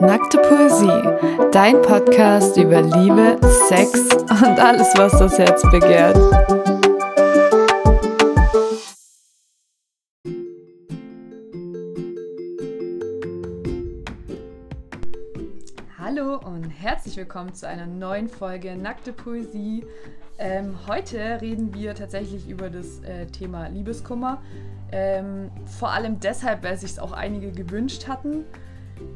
[0.00, 1.02] Nackte Poesie,
[1.50, 3.36] dein Podcast über Liebe,
[3.68, 6.16] Sex und alles, was das Herz begehrt.
[17.18, 19.84] Willkommen zu einer neuen Folge Nackte Poesie.
[20.38, 24.40] Ähm, heute reden wir tatsächlich über das äh, Thema Liebeskummer.
[24.92, 28.44] Ähm, vor allem deshalb, weil sich es auch einige gewünscht hatten.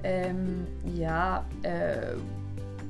[0.03, 2.17] Ähm, ja, äh,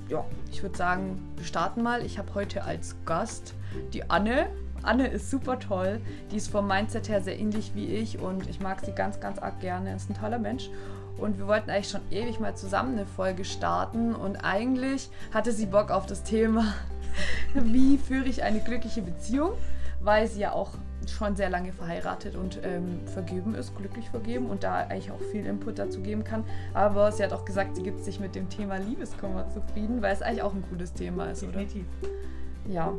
[0.09, 2.07] ja, ich würde sagen, wir starten mal.
[2.07, 3.53] Ich habe heute als Gast
[3.93, 4.47] die Anne.
[4.83, 6.01] Anne ist super toll.
[6.31, 9.39] Die ist vom Mindset her sehr ähnlich wie ich und ich mag sie ganz, ganz
[9.39, 9.95] arg gerne.
[9.95, 10.71] Ist ein toller Mensch.
[11.19, 15.67] Und wir wollten eigentlich schon ewig mal zusammen eine Folge starten und eigentlich hatte sie
[15.67, 16.75] Bock auf das Thema
[17.55, 19.53] wie führe ich eine glückliche Beziehung,
[20.01, 20.71] weil sie ja auch
[21.09, 25.45] schon sehr lange verheiratet und ähm, vergeben ist, glücklich vergeben und da eigentlich auch viel
[25.47, 26.45] Input dazu geben kann.
[26.75, 30.23] Aber sie hat auch gesagt, sie gibt sich mit dem Thema Liebeskummer zufrieden, weil es
[30.23, 31.85] eigentlich auch ein cooles Thema ist, Definitiv.
[32.03, 32.73] oder?
[32.73, 32.93] Ja.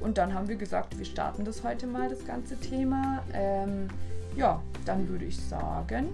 [0.00, 3.24] Und dann haben wir gesagt, wir starten das heute mal, das ganze Thema.
[3.32, 3.88] Ähm,
[4.36, 6.10] ja, dann würde ich sagen,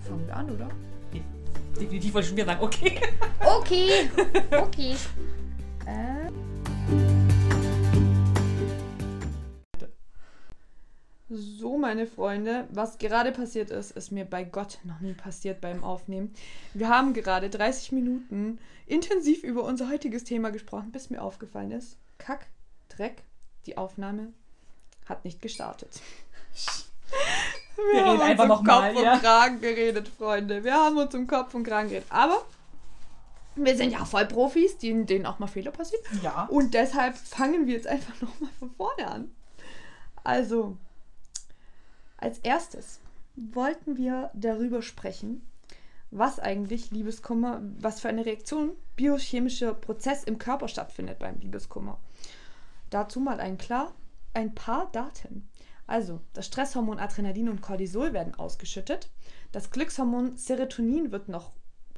[0.00, 0.68] fangen wir an, oder?
[1.78, 3.00] Definitiv wollte ich schon wieder sagen, okay.
[3.40, 4.10] Okay,
[4.50, 4.96] okay.
[5.86, 6.30] äh,
[11.30, 15.84] So, meine Freunde, was gerade passiert ist, ist mir bei Gott noch nie passiert beim
[15.84, 16.32] Aufnehmen.
[16.72, 21.98] Wir haben gerade 30 Minuten intensiv über unser heutiges Thema gesprochen, bis mir aufgefallen ist,
[22.16, 22.46] Kack,
[22.88, 23.22] Dreck,
[23.66, 24.32] die Aufnahme
[25.04, 26.00] hat nicht gestartet.
[27.92, 29.14] Wir reden einfach um Kopf ja.
[29.14, 30.64] und Kragen geredet, Freunde.
[30.64, 32.08] Wir haben uns um Kopf und Kragen geredet.
[32.10, 32.42] Aber
[33.54, 36.04] wir sind ja voll Profis, denen, denen auch mal Fehler passieren.
[36.22, 36.46] Ja.
[36.50, 39.30] Und deshalb fangen wir jetzt einfach nochmal von vorne an.
[40.24, 40.76] Also,
[42.16, 43.00] als erstes
[43.36, 45.42] wollten wir darüber sprechen,
[46.10, 51.98] was eigentlich Liebeskummer, was für eine Reaktion, biochemischer Prozess im Körper stattfindet beim Liebeskummer.
[52.90, 53.94] Dazu mal ein klar,
[54.34, 55.48] ein paar Daten.
[55.88, 59.10] Also, das Stresshormon Adrenalin und Cortisol werden ausgeschüttet.
[59.52, 61.50] Das Glückshormon Serotonin wird noch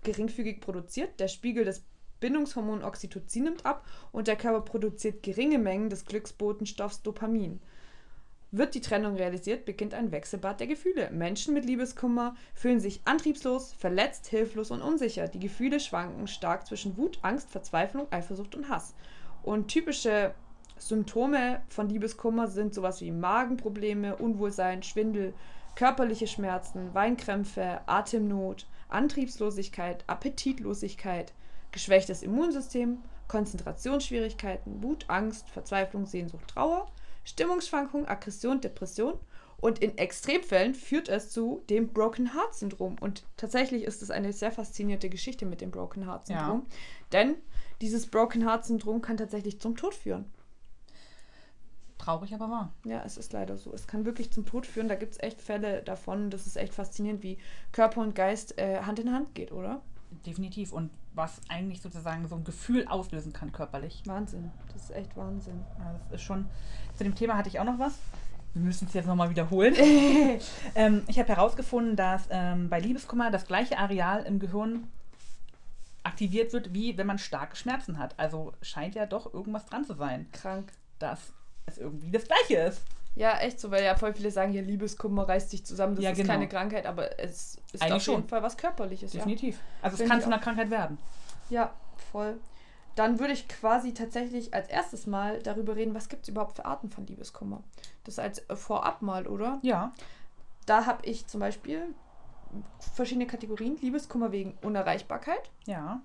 [0.04, 1.18] geringfügig produziert.
[1.18, 1.84] Der Spiegel des
[2.20, 7.60] Bindungshormon Oxytocin nimmt ab und der Körper produziert geringe Mengen des Glücksbotenstoffs Dopamin.
[8.52, 11.10] Wird die Trennung realisiert, beginnt ein Wechselbad der Gefühle.
[11.10, 15.26] Menschen mit Liebeskummer fühlen sich antriebslos, verletzt, hilflos und unsicher.
[15.26, 18.94] Die Gefühle schwanken stark zwischen Wut, Angst, Verzweiflung, Eifersucht und Hass.
[19.42, 20.32] Und typische
[20.80, 25.34] Symptome von Liebeskummer sind sowas wie Magenprobleme, Unwohlsein, Schwindel,
[25.76, 31.32] körperliche Schmerzen, Weinkrämpfe, Atemnot, Antriebslosigkeit, Appetitlosigkeit,
[31.70, 32.98] geschwächtes Immunsystem,
[33.28, 36.86] Konzentrationsschwierigkeiten, Wut, Angst, Verzweiflung, Sehnsucht, Trauer,
[37.24, 39.14] Stimmungsschwankungen, Aggression, Depression.
[39.60, 42.96] Und in Extremfällen führt es zu dem Broken Heart Syndrom.
[42.98, 46.66] Und tatsächlich ist es eine sehr faszinierende Geschichte mit dem Broken Heart Syndrom.
[47.12, 47.36] Denn
[47.82, 50.24] dieses Broken Heart Syndrom kann tatsächlich zum Tod führen.
[52.00, 52.72] Traurig, aber wahr.
[52.84, 53.74] Ja, es ist leider so.
[53.74, 54.88] Es kann wirklich zum Tod führen.
[54.88, 56.30] Da gibt es echt Fälle davon.
[56.30, 57.36] Das ist echt faszinierend, wie
[57.72, 59.82] Körper und Geist äh, Hand in Hand geht, oder?
[60.24, 60.72] Definitiv.
[60.72, 64.02] Und was eigentlich sozusagen so ein Gefühl auslösen kann körperlich.
[64.06, 64.50] Wahnsinn.
[64.72, 65.60] Das ist echt Wahnsinn.
[65.78, 66.48] Ja, das ist schon.
[66.94, 67.98] Zu dem Thema hatte ich auch noch was.
[68.54, 69.74] Wir müssen es jetzt nochmal wiederholen.
[70.74, 74.88] ähm, ich habe herausgefunden, dass ähm, bei Liebeskummer das gleiche Areal im Gehirn
[76.02, 78.18] aktiviert wird, wie wenn man starke Schmerzen hat.
[78.18, 80.72] Also scheint ja doch irgendwas dran zu sein, Krank.
[80.98, 81.34] dass
[81.70, 82.82] es irgendwie das gleiche ist.
[83.16, 86.10] Ja, echt so, weil ja voll viele sagen, ja, Liebeskummer reißt dich zusammen, das Ja,
[86.12, 86.32] ist genau.
[86.32, 88.28] keine Krankheit, aber es ist Eigentlich auf jeden schon.
[88.28, 89.12] Fall was Körperliches.
[89.12, 89.18] Ja.
[89.18, 89.58] Definitiv.
[89.82, 90.38] Also es Finde kann zu einer.
[90.38, 90.98] Krankheit werden.
[91.48, 91.72] ja,
[92.12, 92.38] voll.
[92.96, 96.64] Dann würde ich quasi tatsächlich als erstes mal darüber reden, was gibt es überhaupt für
[96.64, 97.62] Arten von Liebeskummer.
[98.04, 99.58] Das als äh, vorab mal, oder?
[99.62, 99.92] Ja.
[100.66, 101.94] Da habe ich zum Beispiel
[102.94, 103.76] verschiedene Kategorien.
[103.80, 105.50] Liebeskummer wegen Unerreichbarkeit.
[105.66, 106.00] Ja.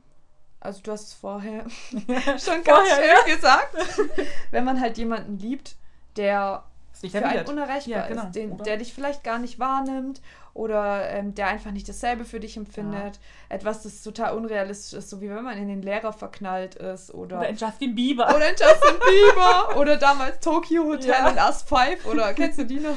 [0.60, 3.76] Also du hast es vorher schon ganz Vorher, schön gesagt.
[4.52, 5.76] Wenn man halt jemanden liebt,
[6.18, 8.24] der für einen unerreichbar Ja, genau.
[8.24, 10.22] ist, den, der dich vielleicht gar nicht wahrnimmt
[10.54, 13.20] oder ähm, der einfach nicht dasselbe für dich empfindet.
[13.50, 17.40] Etwas, das total unrealistisch ist, so wie wenn man in den Lehrer verknallt ist oder,
[17.40, 18.30] Oder in Justin Bieber.
[18.34, 21.30] oder in Justin Bieber oder damals Tokyo Hotel Ja.
[21.30, 22.96] in Us 5 oder kennst du die noch?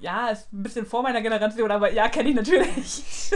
[0.00, 3.30] Ja, ist ein bisschen vor meiner Generation, aber ja, kenne ich natürlich.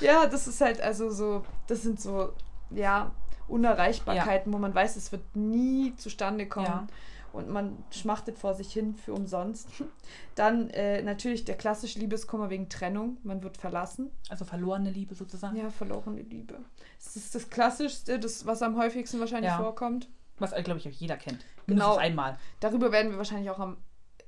[0.00, 2.32] Ja, das ist halt also so, das sind so,
[2.70, 3.12] ja,
[3.48, 6.66] Unerreichbarkeiten, wo man weiß, es wird nie zustande kommen.
[6.66, 6.86] Ja.
[7.32, 9.68] Und man schmachtet vor sich hin für umsonst.
[10.34, 13.18] Dann äh, natürlich der klassische Liebeskummer wegen Trennung.
[13.22, 14.10] Man wird verlassen.
[14.28, 15.56] Also verlorene Liebe sozusagen.
[15.56, 16.58] Ja, verlorene Liebe.
[16.98, 19.58] Das ist das Klassischste, das, was am häufigsten wahrscheinlich Ja.
[19.58, 20.08] vorkommt.
[20.40, 21.44] Was, glaube ich, auch jeder kennt.
[21.66, 21.96] Genau.
[21.96, 22.36] Einmal.
[22.58, 23.76] Darüber werden wir wahrscheinlich auch am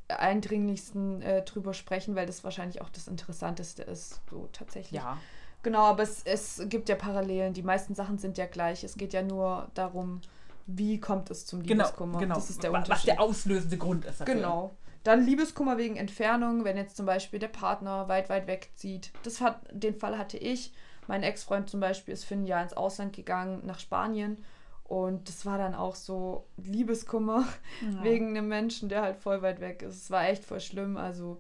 [0.09, 5.01] eindringlichsten äh, drüber sprechen, weil das wahrscheinlich auch das Interessanteste ist, so tatsächlich.
[5.01, 5.19] Ja.
[5.63, 7.53] Genau, aber es, es gibt ja Parallelen.
[7.55, 8.83] Die meisten Sachen sind ja gleich.
[8.85, 10.21] Es geht ja nur darum,
[10.67, 12.19] wie kommt es zum Genau, Liebeskummer.
[12.19, 12.35] genau.
[12.35, 12.91] Das ist der Unterschied.
[12.93, 14.35] Was der auslösende Grund ist dafür.
[14.35, 14.71] Genau.
[15.05, 19.11] Dann Liebeskummer wegen Entfernung, wenn jetzt zum Beispiel der Partner weit, weit wegzieht.
[19.25, 20.73] Das hat, den Fall hatte ich.
[21.09, 24.39] Mein Ex-Freund zum Beispiel ist für ein Jahr ins Ausland gegangen, nach Spanien.
[24.85, 27.45] Und das war dann auch so Liebeskummer
[27.83, 28.05] Ja.
[28.05, 29.97] wegen einem Menschen, der halt voll weit weg ist.
[29.97, 30.97] Es war echt voll schlimm.
[30.97, 31.39] Also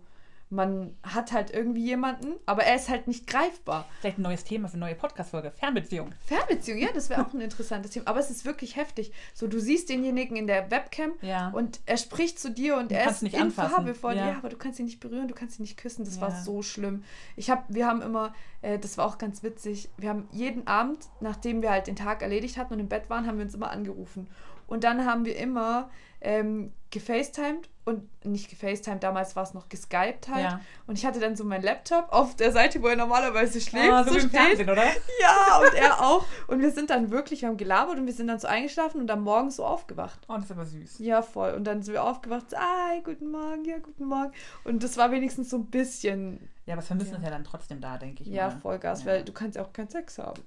[0.52, 3.86] man hat halt irgendwie jemanden, aber er ist halt nicht greifbar.
[4.00, 5.50] Vielleicht ein neues Thema für eine neue Podcast-Folge.
[5.52, 6.10] Fernbeziehung.
[6.26, 8.06] Fernbeziehung, ja, das wäre auch ein interessantes Thema.
[8.06, 9.12] Aber es ist wirklich heftig.
[9.34, 11.48] So, du siehst denjenigen in der Webcam Ja.
[11.54, 13.70] und er spricht zu dir und Du er ist nicht in anfassen.
[13.72, 14.18] Farbe vor dir.
[14.20, 14.28] Ja.
[14.32, 16.04] Ja, aber du kannst ihn nicht berühren, du kannst ihn nicht küssen.
[16.04, 16.42] Das war Ja.
[16.42, 17.02] so schlimm.
[17.36, 21.08] Ich hab, wir haben immer, äh, das war auch ganz witzig, wir haben jeden Abend,
[21.20, 23.70] nachdem wir halt den Tag erledigt hatten und im Bett waren, haben wir uns immer
[23.70, 24.28] angerufen.
[24.66, 30.28] Und dann haben wir immer ähm, gefacetimed und nicht gefacetimed, damals war es noch geskypt
[30.28, 30.44] halt.
[30.44, 30.60] Ja.
[30.86, 34.04] Und ich hatte dann so meinen Laptop auf der Seite, wo er normalerweise schläft, Ah,
[34.04, 34.60] so so steht.
[34.68, 34.84] Oder?
[35.20, 36.24] Ja, und er auch.
[36.46, 39.10] Und wir sind dann wirklich, wir haben gelabert und wir sind dann so eingeschlafen und
[39.10, 40.20] am Morgen so aufgewacht.
[40.28, 40.98] Oh, das ist aber süß.
[41.00, 41.54] Ja, voll.
[41.54, 44.30] Und dann sind wir aufgewacht, so, hi, guten Morgen, ja, guten Morgen.
[44.62, 47.18] Und das war wenigstens so ein bisschen, Ja, aber Vermissen Ja.
[47.18, 48.60] ist ja dann trotzdem da, denke ich ja, mal.
[48.60, 49.06] Vollgas, Ja.
[49.06, 50.40] weil du kannst ja auch keinen Sex haben.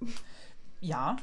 [0.80, 1.18] Ja.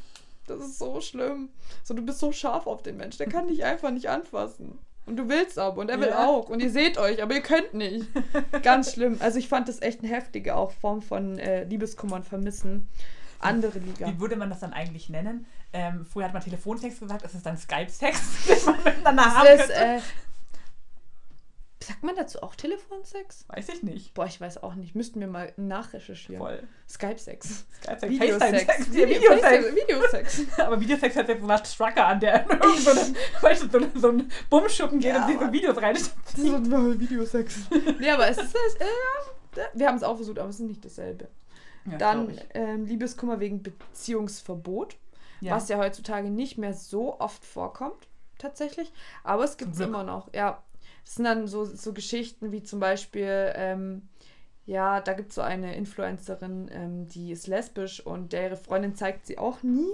[0.46, 1.50] Das ist so schlimm.
[1.84, 4.78] So, du bist so scharf auf den Mensch, der kann dich einfach nicht anfassen.
[5.04, 6.26] Und du willst aber und er will Ja.
[6.28, 6.48] auch.
[6.48, 8.06] Und ihr seht euch, aber ihr könnt nicht.
[8.62, 9.16] Ganz schlimm.
[9.20, 12.88] Also ich fand das echt eine heftige auch Form von äh, Liebeskummer und Vermissen.
[13.40, 14.06] Andere Liga.
[14.06, 15.46] Wie würde man das dann eigentlich nennen?
[15.72, 19.66] Ähm, früher hat man Telefontext gesagt, ist es dann Skype-Sex, den man miteinander haben ist,
[19.68, 19.74] könnte?
[19.74, 20.00] äh,
[21.87, 23.44] sagt man dazu auch Telefonsex?
[23.49, 24.14] Weiß ich nicht.
[24.14, 24.94] Boah, ich weiß auch nicht.
[24.94, 26.38] Müssten wir mal nachrecherchieren.
[26.43, 26.62] Voll.
[26.88, 27.64] Skype-Sex.
[27.82, 28.67] Skype-Sex, Videosex.
[28.67, 29.75] Ja, Video- Videosex.
[29.76, 30.43] Videosex.
[30.58, 33.00] Aber Videosex hat jetzt so was Trucker an, der in so, eine,
[33.40, 35.52] weißt du, so, so ein Bummschuppen geht Ja, und sich so.
[35.52, 35.96] Videos rein.
[36.37, 37.56] So ein Videosex.
[38.00, 40.84] nee, aber es ist das, äh, wir haben es auch versucht, aber es ist nicht
[40.84, 41.29] dasselbe.
[41.90, 44.96] Ja, Dann ähm, Liebeskummer wegen Beziehungsverbot,
[45.40, 45.55] Ja.
[45.56, 48.08] was ja heutzutage nicht mehr so oft vorkommt,
[48.38, 48.93] tatsächlich.
[49.25, 50.32] Aber es gibt es immer noch.
[50.32, 50.62] Ja,
[51.04, 54.08] das sind dann so, so Geschichten wie zum Beispiel, ähm,
[54.66, 59.26] ja, da gibt es so eine Influencerin, ähm, die ist lesbisch und ihre Freundin zeigt
[59.26, 59.90] sie auch nie,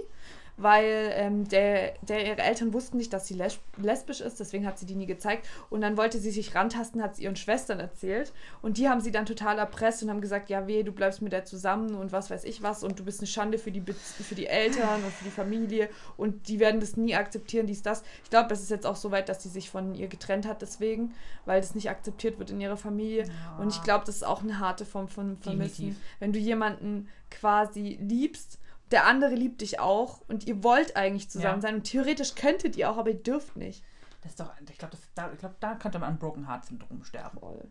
[0.61, 4.77] weil ähm, der, der ihre Eltern wussten nicht, dass sie les lesbisch ist, deswegen hat
[4.77, 5.47] sie die nie gezeigt.
[5.69, 8.33] Und dann wollte sie sich rantasten, hat es ihren Schwestern erzählt.
[8.61, 11.31] Und die haben sie dann total erpresst und haben gesagt, ja weh, du bleibst mit
[11.31, 13.93] der zusammen und was weiß ich was und du bist eine Schande für die, Be
[13.93, 18.03] für die Eltern und für die Familie und die werden das nie akzeptieren, dies, das.
[18.23, 20.61] Ich glaube, es ist jetzt auch so weit, dass sie sich von ihr getrennt hat
[20.61, 21.13] deswegen,
[21.45, 23.23] weil das nicht akzeptiert wird in ihrer Familie.
[23.23, 23.57] Ja.
[23.59, 25.87] Und ich glaube, das ist auch eine harte Form von Vermissen.
[25.87, 26.03] Definitiv.
[26.19, 28.59] Wenn du jemanden quasi liebst,
[28.91, 31.61] der andere liebt dich auch und ihr wollt eigentlich zusammen Ja.
[31.61, 33.83] sein und theoretisch könntet ihr auch, aber ihr dürft nicht.
[34.21, 37.03] Das ist doch, ich glaube, da, ich glaub, da könnte man an Broken Heart Syndrom
[37.03, 37.39] sterben.
[37.39, 37.67] Voll.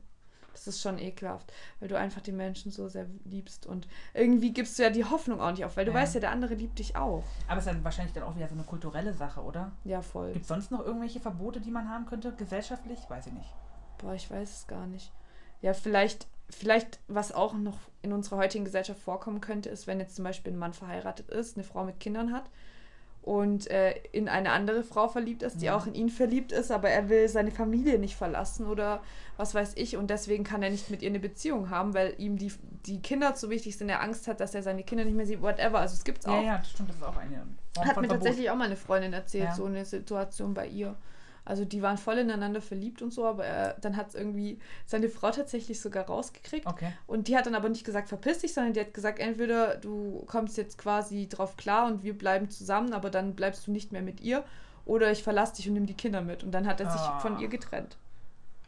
[0.53, 4.77] Das ist schon ekelhaft, weil du einfach die Menschen so sehr liebst und irgendwie gibst
[4.79, 5.99] du ja die Hoffnung auch nicht auf, weil du Ja.
[5.99, 7.23] weißt ja, der andere liebt dich auch.
[7.47, 9.71] Aber es ist dann wahrscheinlich dann auch wieder so eine kulturelle Sache, oder?
[9.85, 10.33] Ja, voll.
[10.33, 12.99] Gibt es sonst noch irgendwelche Verbote, die man haben könnte, gesellschaftlich?
[13.09, 13.55] Weiß ich nicht.
[13.99, 15.13] Boah, ich weiß es gar nicht.
[15.61, 20.17] Ja, vielleicht, vielleicht, was auch noch in unserer heutigen Gesellschaft vorkommen könnte, ist, wenn jetzt
[20.17, 22.45] zum Beispiel ein Mann verheiratet ist, eine Frau mit Kindern hat
[23.23, 25.77] und äh, in eine andere Frau verliebt ist, die Ja.
[25.77, 29.03] auch in ihn verliebt ist, aber er will seine Familie nicht verlassen oder
[29.37, 32.39] was weiß ich und deswegen kann er nicht mit ihr eine Beziehung haben, weil ihm
[32.39, 32.53] die,
[32.87, 35.43] die Kinder zu wichtig sind, er Angst hat, dass er seine Kinder nicht mehr sieht,
[35.43, 35.81] whatever.
[35.81, 36.41] Also es gibt's auch.
[36.41, 37.37] Ja, ja, stimmt, das ist auch eine
[37.75, 38.11] Form Hat mir Verbot.
[38.11, 39.55] tatsächlich auch mal eine Freundin erzählt, Ja.
[39.55, 40.97] so eine Situation bei ihr.
[41.49, 45.09] Also die waren voll ineinander verliebt und so, aber er, dann hat es irgendwie seine
[45.09, 46.67] Frau tatsächlich sogar rausgekriegt.
[46.67, 46.93] Okay.
[47.07, 50.25] Und die hat dann aber nicht gesagt, verpiss dich, sondern die hat gesagt, entweder du
[50.27, 54.03] kommst jetzt quasi drauf klar und wir bleiben zusammen, aber dann bleibst du nicht mehr
[54.03, 54.45] mit ihr,
[54.85, 56.45] oder ich verlasse dich und nimm die Kinder mit.
[56.45, 57.19] Und dann hat er sich Ah.
[57.21, 57.97] von ihr getrennt.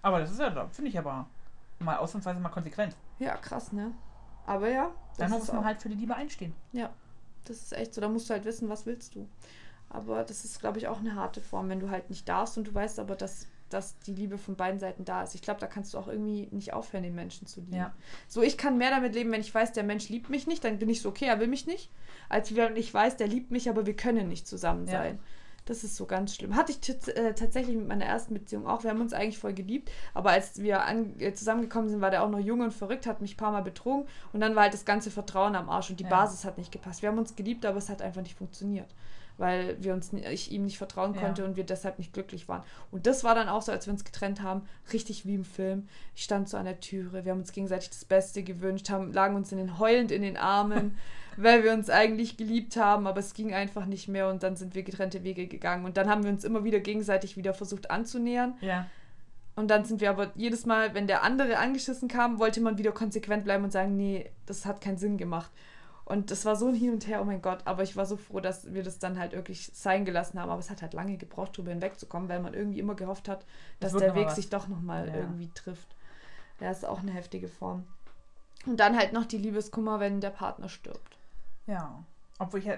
[0.00, 1.26] Aber das ist ja, finde ich aber
[1.80, 2.96] mal ausnahmsweise mal konsequent.
[3.18, 3.92] Ja, krass, ne?
[4.46, 6.54] Aber ja, das Dann muss man halt für die Liebe einstehen.
[6.72, 6.88] Ja,
[7.44, 8.00] das ist echt so.
[8.00, 9.28] Da musst du halt wissen, was willst du.
[9.90, 12.66] Aber das ist, glaube ich, auch eine harte Form, wenn du halt nicht darfst und
[12.68, 15.34] du weißt aber, dass, dass die Liebe von beiden Seiten da ist.
[15.34, 17.74] Ich glaube, da kannst du auch irgendwie nicht aufhören, den Menschen zu lieben.
[17.76, 17.92] Ja.
[18.28, 20.78] So, ich kann mehr damit leben, wenn ich weiß, der Mensch liebt mich nicht, dann
[20.78, 21.90] bin ich so, okay, er will mich nicht,
[22.28, 24.92] als wenn ich weiß, der liebt mich, aber wir können nicht zusammen Ja.
[24.92, 25.18] sein.
[25.66, 26.56] Das ist so ganz schlimm.
[26.56, 28.82] Hatte ich äh, tatsächlich mit meiner ersten Beziehung auch.
[28.82, 30.82] Wir haben uns eigentlich voll geliebt, aber als wir
[31.18, 33.62] äh, zusammengekommen sind, war der auch noch jung und verrückt, hat mich ein paar Mal
[33.62, 36.10] betrogen und dann war halt das ganze Vertrauen am Arsch und die Ja.
[36.10, 37.02] Basis hat nicht gepasst.
[37.02, 38.88] Wir haben uns geliebt, aber es hat einfach nicht funktioniert,
[39.40, 41.20] weil wir uns, ich ihm nicht vertrauen Ja.
[41.22, 42.62] konnte und wir deshalb nicht glücklich waren.
[42.90, 45.88] Und das war dann auch so, als wir uns getrennt haben, richtig wie im Film.
[46.14, 49.34] Ich stand so an der Türe, wir haben uns gegenseitig das Beste gewünscht, haben, lagen
[49.34, 50.96] uns in den heulend in den Armen,
[51.36, 54.74] weil wir uns eigentlich geliebt haben, aber es ging einfach nicht mehr und dann sind
[54.74, 58.54] wir getrennte Wege gegangen und dann haben wir uns immer wieder gegenseitig wieder versucht anzunähern
[58.60, 58.86] Ja.
[59.56, 62.92] und dann sind wir aber jedes Mal, wenn der andere angeschissen kam, wollte man wieder
[62.92, 65.50] konsequent bleiben und sagen, nee, das hat keinen Sinn gemacht.
[66.04, 67.60] Und das war so ein Hin und Her, oh mein Gott.
[67.66, 70.50] Aber ich war so froh, dass wir das dann halt wirklich sein gelassen haben.
[70.50, 73.44] Aber es hat halt lange gebraucht, drüber hinwegzukommen, weil man irgendwie immer gehofft hat,
[73.78, 74.36] dass der Weg was.
[74.36, 75.14] sich doch nochmal Ja.
[75.14, 75.94] irgendwie trifft.
[76.60, 77.86] Ja, ist auch eine heftige Form.
[78.66, 81.16] Und dann halt noch die Liebeskummer, wenn der Partner stirbt.
[81.66, 82.04] Ja.
[82.38, 82.76] Obwohl ich ja,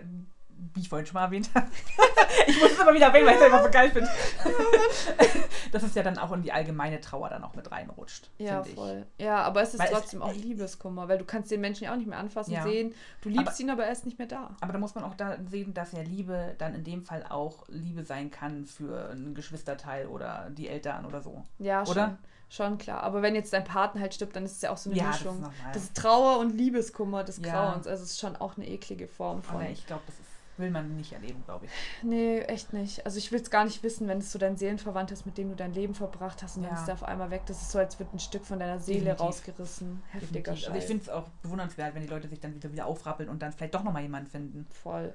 [0.75, 1.67] wie ich vorhin schon mal erwähnt habe,
[2.47, 4.09] ich muss es immer wieder erwähnen, weil ich es einfach so geil finde.
[5.73, 8.31] dass es ja dann auch in die allgemeine Trauer dann auch mit reinrutscht.
[8.39, 8.75] Ja, finde ich.
[8.75, 9.07] voll.
[9.19, 11.93] Ja, aber es ist Weil es- trotzdem auch Liebeskummer, weil du kannst den Menschen ja
[11.93, 12.63] auch nicht mehr anfassen, Ja.
[12.63, 12.95] sehen.
[13.23, 14.51] Du liebst Aber- ihn, aber er ist nicht mehr da.
[14.61, 17.65] Aber da muss man auch da sehen, dass ja Liebe dann in dem Fall auch
[17.69, 21.45] Liebe sein kann für einen Geschwisterteil oder die Eltern oder so.
[21.59, 21.93] Ja, Oder?
[22.09, 22.19] schon.
[22.49, 23.03] Schon klar.
[23.03, 25.07] Aber wenn jetzt dein Partner halt stirbt, dann ist es ja auch so eine Ja,
[25.07, 25.51] das ist Mischung.
[25.73, 27.51] Das ist Trauer und Liebeskummer des Ja.
[27.51, 27.87] Grauens.
[27.87, 29.57] Also es ist schon auch eine eklige Form von.
[29.63, 30.27] Aber ich glaube, das ist,
[30.59, 31.71] will man nicht erleben, glaube ich.
[32.03, 33.05] Nee, echt nicht.
[33.07, 35.49] Also ich will es gar nicht wissen, wenn es so dein Seelenverwandt ist, mit dem
[35.49, 36.79] du dein Leben verbracht hast und dann Ja.
[36.79, 37.43] ist der auf einmal weg.
[37.47, 39.21] Das ist so, als wird ein Stück von deiner Seele Definitiv.
[39.21, 40.03] rausgerissen.
[40.11, 40.55] Heftiger.
[40.57, 40.67] Scheiß.
[40.69, 43.41] Also ich finde es auch bewundernswert, wenn die Leute sich dann wieder, wieder aufrappeln und
[43.41, 44.67] dann vielleicht doch nochmal jemanden finden.
[44.71, 45.15] Voll.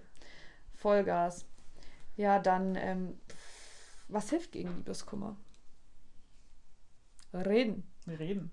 [0.73, 1.45] Vollgas.
[2.15, 3.19] Ja, dann, ähm,
[4.07, 5.35] was hilft gegen Liebeskummer?
[7.33, 7.83] Reden.
[8.07, 8.51] Wir reden.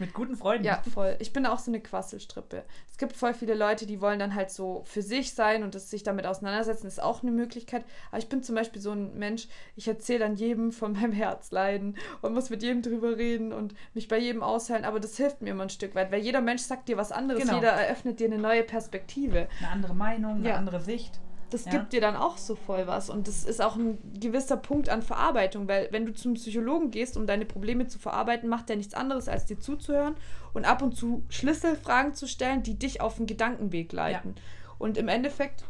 [0.00, 0.64] Mit guten Freunden.
[0.64, 1.16] Ja, voll.
[1.20, 2.64] Ich bin auch so eine Quasselstrippe.
[2.90, 5.88] Es gibt voll viele Leute, die wollen dann halt so für sich sein und das
[5.88, 7.84] sich damit auseinandersetzen, ist auch eine Möglichkeit.
[8.10, 11.96] Aber ich bin zum Beispiel so ein Mensch, ich erzähle dann jedem von meinem Herzleiden
[12.22, 14.84] und muss mit jedem drüber reden und mich bei jedem ausheilen.
[14.84, 17.40] Aber das hilft mir immer ein Stück weit, weil jeder Mensch sagt dir was anderes.
[17.42, 17.54] Genau.
[17.54, 19.48] Jeder eröffnet dir eine neue Perspektive.
[19.60, 20.54] Eine andere Meinung, eine Ja.
[20.56, 21.20] andere Sicht.
[21.50, 21.70] Das Ja.
[21.70, 23.08] gibt dir dann auch so voll was.
[23.08, 27.16] Und das ist auch ein gewisser Punkt an Verarbeitung, weil wenn du zum Psychologen gehst,
[27.16, 30.14] um deine Probleme zu verarbeiten, macht er nichts anderes, als dir zuzuhören
[30.52, 34.34] und ab und zu Schlüsselfragen zu stellen, die dich auf den Gedankenweg leiten.
[34.78, 35.64] Und im Endeffekt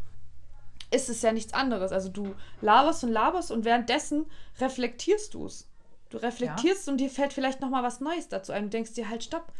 [0.90, 1.92] ist es ja nichts anderes.
[1.92, 4.26] Also du laberst und laberst und währenddessen
[4.60, 5.68] reflektierst du es.
[6.10, 8.64] Du reflektierst und dir fällt vielleicht nochmal was Neues dazu ein.
[8.64, 9.52] Du denkst dir halt, stopp,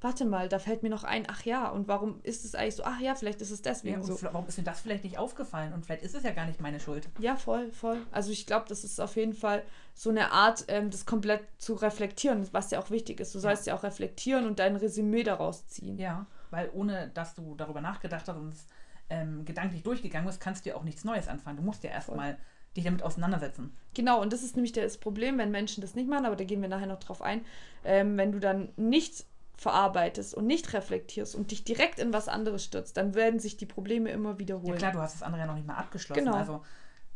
[0.00, 2.84] warte mal, da fällt mir noch ein, ach ja, und warum ist es eigentlich so?
[2.84, 4.18] Ach ja, vielleicht ist es deswegen Ja, so.
[4.22, 5.72] warum ist mir das vielleicht nicht aufgefallen?
[5.72, 7.08] Und vielleicht ist es ja gar nicht meine Schuld.
[7.18, 7.98] Ja, voll, voll.
[8.12, 9.62] Also ich glaube, das ist auf jeden Fall
[9.94, 13.34] so eine Art, ähm, das komplett zu reflektieren, was ja auch wichtig ist.
[13.34, 15.98] Du sollst ja, auch reflektieren und dein Resümee daraus ziehen.
[15.98, 18.66] Ja, weil ohne, dass du darüber nachgedacht hast und es
[19.10, 21.56] ähm, gedanklich durchgegangen bist, kannst du ja auch nichts Neues anfangen.
[21.56, 22.38] Du musst ja erstmal
[22.76, 23.76] dich damit auseinandersetzen.
[23.94, 26.60] Genau, und das ist nämlich das Problem, wenn Menschen das nicht machen, aber da gehen
[26.62, 27.44] wir nachher noch drauf ein.
[27.84, 29.24] Ähm, wenn du dann nicht
[29.58, 33.66] verarbeitest und nicht reflektierst und dich direkt in was anderes stürzt, dann werden sich die
[33.66, 34.74] Probleme immer wiederholen.
[34.74, 36.24] Ja klar, du hast das andere ja noch nicht mal abgeschlossen.
[36.24, 36.36] Genau.
[36.36, 36.62] Also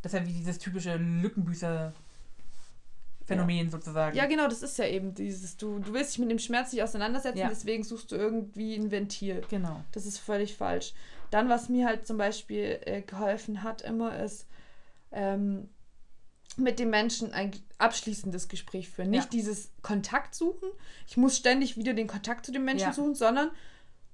[0.02, 4.16] das ist ja wie dieses typische Lückenbüßer-Phänomen sozusagen.
[4.16, 6.82] Ja, genau, das ist ja eben dieses, du, du willst dich mit dem Schmerz nicht
[6.82, 7.48] auseinandersetzen, Ja.
[7.48, 9.42] deswegen suchst du irgendwie ein Ventil.
[9.48, 9.84] Genau.
[9.92, 10.94] Das ist völlig falsch.
[11.30, 14.48] Dann, was mir halt zum Beispiel äh, geholfen hat, immer ist,
[15.12, 15.68] ähm,
[16.58, 19.10] mit dem Menschen ein abschließendes Gespräch führen.
[19.10, 19.30] Nicht Ja.
[19.30, 20.68] dieses Kontakt suchen.
[21.06, 22.92] Ich muss ständig wieder den Kontakt zu dem Menschen Ja.
[22.92, 23.50] suchen, sondern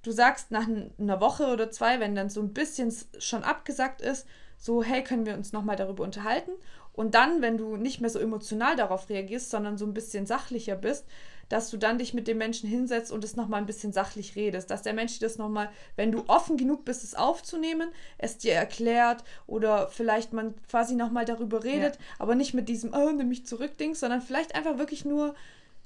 [0.02, 0.66] du sagst nach
[0.98, 4.26] einer Woche oder zwei, wenn dann so ein bisschen schon abgesagt ist,
[4.56, 6.50] so, hey, können wir uns nochmal darüber unterhalten?
[6.92, 10.74] Und dann, wenn du nicht mehr so emotional darauf reagierst, sondern so ein bisschen sachlicher
[10.74, 11.06] bist,
[11.48, 14.70] dass du dann dich mit dem Menschen hinsetzt und es nochmal ein bisschen sachlich redest.
[14.70, 18.54] Dass der Mensch dir das nochmal, wenn du offen genug bist, es aufzunehmen, es dir
[18.54, 23.46] erklärt oder vielleicht man quasi nochmal darüber redet, aber nicht mit diesem, oh, nimm mich
[23.46, 25.34] zurück, Ding, sondern vielleicht einfach wirklich nur,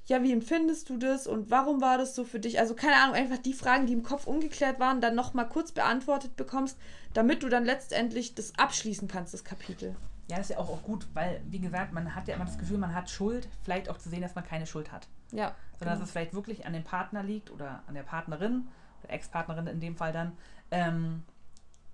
[0.05, 2.59] ja, wie empfindest du das und warum war das so für dich?
[2.59, 6.35] Also keine Ahnung, einfach die Fragen, die im Kopf ungeklärt waren, dann nochmal kurz beantwortet
[6.35, 6.77] bekommst,
[7.13, 9.95] damit du dann letztendlich das abschließen kannst, das Kapitel.
[10.29, 12.57] Ja, das ist ja auch, auch gut, weil, wie gesagt, man hat ja immer das
[12.57, 15.07] Gefühl, man hat Schuld, vielleicht auch zu sehen, dass man keine Schuld hat.
[15.33, 15.55] Ja.
[15.79, 15.91] Sondern genau.
[15.99, 18.67] dass es vielleicht wirklich an dem Partner liegt oder an der Partnerin,
[19.03, 20.37] der Ex-Partnerin in dem Fall dann,
[20.71, 21.23] ähm,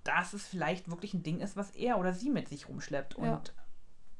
[0.04, 3.26] dass es vielleicht wirklich ein Ding ist, was er oder sie mit sich rumschleppt und
[3.26, 3.42] Ja.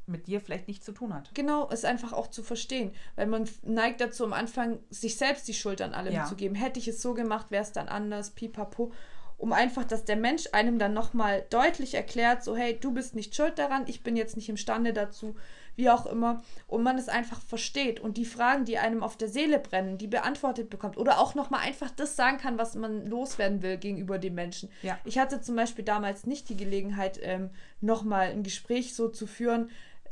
[0.06, 1.30] mit dir vielleicht nichts zu tun hat.
[1.34, 2.92] Genau, es einfach auch zu verstehen.
[3.16, 6.24] Weil man neigt dazu, am Anfang sich selbst die Schuld an allem Ja.
[6.24, 6.54] zu geben.
[6.56, 8.92] Hätte ich es so gemacht, wäre es dann anders, pipapo.
[9.38, 13.34] Um einfach, dass der Mensch einem dann nochmal deutlich erklärt, so, hey, du bist nicht
[13.34, 15.34] schuld daran, ich bin jetzt nicht imstande dazu,
[15.80, 16.42] wie auch immer.
[16.68, 20.06] Und man es einfach versteht und die Fragen, die einem auf der Seele brennen, die
[20.06, 20.96] beantwortet bekommt.
[20.96, 24.70] Oder auch nochmal einfach das sagen kann, was man loswerden will gegenüber dem Menschen.
[24.82, 24.98] Ja.
[25.04, 29.70] Ich hatte zum Beispiel damals nicht die Gelegenheit, ähm, nochmal ein Gespräch so zu führen,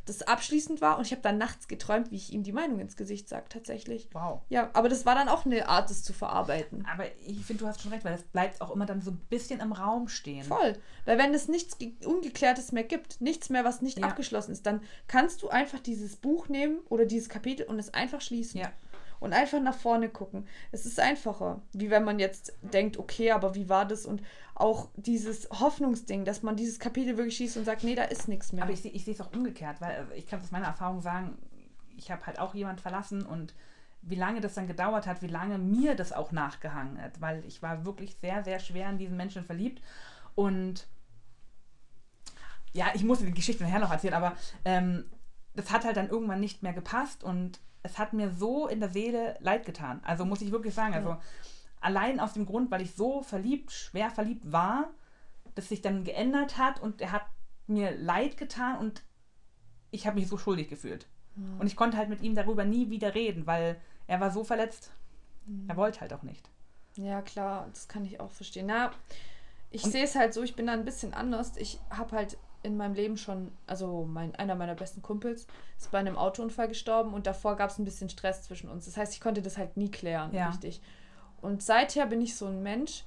[0.08, 2.96] das abschließend war und ich habe dann nachts geträumt, wie ich ihm die Meinung ins
[2.96, 4.08] Gesicht sage, tatsächlich.
[4.12, 4.40] Wow.
[4.48, 6.86] Ja, aber das war dann auch eine Art, das zu verarbeiten.
[6.92, 9.18] Aber ich finde, du hast schon recht, weil das bleibt auch immer dann so ein
[9.28, 10.44] bisschen im Raum stehen.
[10.44, 10.76] Voll.
[11.04, 14.06] Weil wenn es nichts Ge- Ungeklärtes mehr gibt, nichts mehr, was nicht Ja.
[14.08, 18.20] abgeschlossen ist, dann kannst du einfach dieses Buch nehmen oder dieses Kapitel und es einfach
[18.20, 18.60] schließen.
[18.60, 18.72] Ja.
[19.20, 20.46] Und einfach nach vorne gucken.
[20.70, 24.06] Es ist einfacher, wie wenn man jetzt denkt, okay, aber wie war das?
[24.06, 24.22] Und
[24.54, 28.52] auch dieses Hoffnungsding, dass man dieses Kapitel wirklich schließt und sagt, nee, da ist nichts
[28.52, 28.64] mehr.
[28.64, 31.36] Aber ich, ich sehe es auch umgekehrt, weil also ich kann aus meiner Erfahrung sagen,
[31.96, 33.54] ich habe halt auch jemand verlassen und
[34.02, 37.62] wie lange das dann gedauert hat, wie lange mir das auch nachgehangen hat, weil ich
[37.62, 39.82] war wirklich sehr, sehr schwer in diesen Menschen verliebt
[40.34, 40.86] und
[42.72, 45.04] ja, ich musste die Geschichte nachher noch erzählen, aber ähm,
[45.54, 48.88] das hat halt dann irgendwann nicht mehr gepasst und es hat mir so in der
[48.88, 50.00] Seele leid getan.
[50.04, 51.16] Also muss ich wirklich sagen, also
[51.80, 54.90] allein aus dem Grund, weil ich so verliebt, schwer verliebt war,
[55.54, 57.26] dass sich dann geändert hat und er hat
[57.66, 59.02] mir leid getan und
[59.90, 61.06] ich habe mich so schuldig gefühlt.
[61.60, 64.90] Und ich konnte halt mit ihm darüber nie wieder reden, weil er war so verletzt.
[65.68, 66.50] Er wollte halt auch nicht.
[66.96, 68.66] Ja, klar, das kann ich auch verstehen.
[68.66, 68.90] Na,
[69.70, 71.56] ich sehe es halt so, ich bin da ein bisschen anders.
[71.56, 75.46] Ich habe halt in meinem Leben schon, also mein, einer meiner besten Kumpels
[75.78, 78.84] ist bei einem Autounfall gestorben und davor gab es ein bisschen Stress zwischen uns.
[78.86, 80.48] Das heißt, ich konnte das halt nie klären, Ja.
[80.48, 80.80] richtig.
[81.40, 83.04] Und seither bin ich so ein Mensch,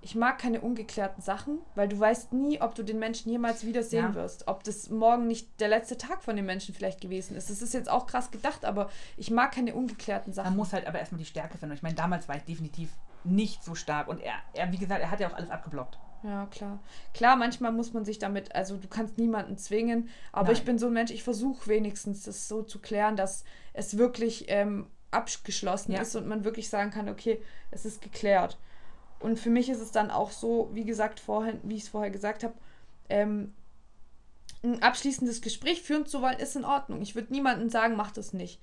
[0.00, 4.10] ich mag keine ungeklärten Sachen, weil du weißt nie, ob du den Menschen jemals wiedersehen
[4.10, 4.14] Ja.
[4.14, 4.46] wirst.
[4.46, 7.50] Ob das morgen nicht der letzte Tag von dem Menschen vielleicht gewesen ist.
[7.50, 10.50] Das ist jetzt auch krass gedacht, aber ich mag keine ungeklärten Sachen.
[10.50, 11.72] Man muss halt aber erstmal die Stärke finden.
[11.72, 12.90] Und ich meine, damals war ich definitiv
[13.24, 14.06] nicht so stark.
[14.06, 15.98] Und er, er, wie gesagt, er hat ja auch alles abgeblockt.
[16.22, 16.80] Ja, klar.
[17.14, 20.56] Klar, manchmal muss man sich damit, also du kannst niemanden zwingen, aber Nein.
[20.56, 24.46] ich bin so ein Mensch, ich versuche wenigstens das so zu klären, dass es wirklich
[24.48, 26.02] ähm, abgeschlossen Ja.
[26.02, 28.58] ist und man wirklich sagen kann, okay, es ist geklärt.
[29.20, 32.10] Und für mich ist es dann auch so, wie gesagt, vorhin, wie ich es vorher
[32.10, 32.54] gesagt habe,
[33.08, 33.54] ähm,
[34.62, 37.00] ein abschließendes Gespräch führen zu wollen, ist in Ordnung.
[37.00, 38.60] Ich würde niemandem sagen, mach das nicht.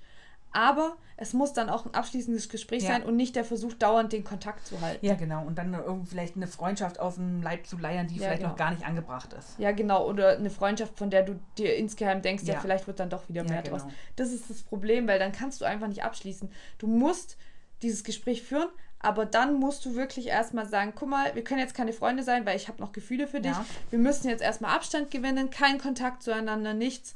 [0.56, 2.88] Aber es muss dann auch ein abschließendes Gespräch Ja.
[2.88, 5.04] sein und nicht der Versuch, dauernd den Kontakt zu halten.
[5.04, 5.44] Ja, genau.
[5.44, 8.50] Und dann irgendwie vielleicht eine Freundschaft aus dem Leib zu leiern, die Ja, vielleicht genau.
[8.52, 9.58] noch gar nicht angebracht ist.
[9.58, 10.08] Ja, genau.
[10.08, 12.60] Oder eine Freundschaft, von der du dir insgeheim denkst, ja, Ja.
[12.60, 13.76] vielleicht wird dann doch wieder mehr genau.
[13.76, 13.86] draus.
[14.16, 16.50] Das ist das Problem, weil dann kannst du einfach nicht abschließen.
[16.78, 17.36] Du musst
[17.82, 21.74] dieses Gespräch führen, aber dann musst du wirklich erstmal sagen, guck mal, wir können jetzt
[21.74, 23.52] keine Freunde sein, weil ich habe noch Gefühle für dich.
[23.90, 27.14] Wir müssen jetzt erstmal Abstand gewinnen, kein Kontakt zueinander, nichts.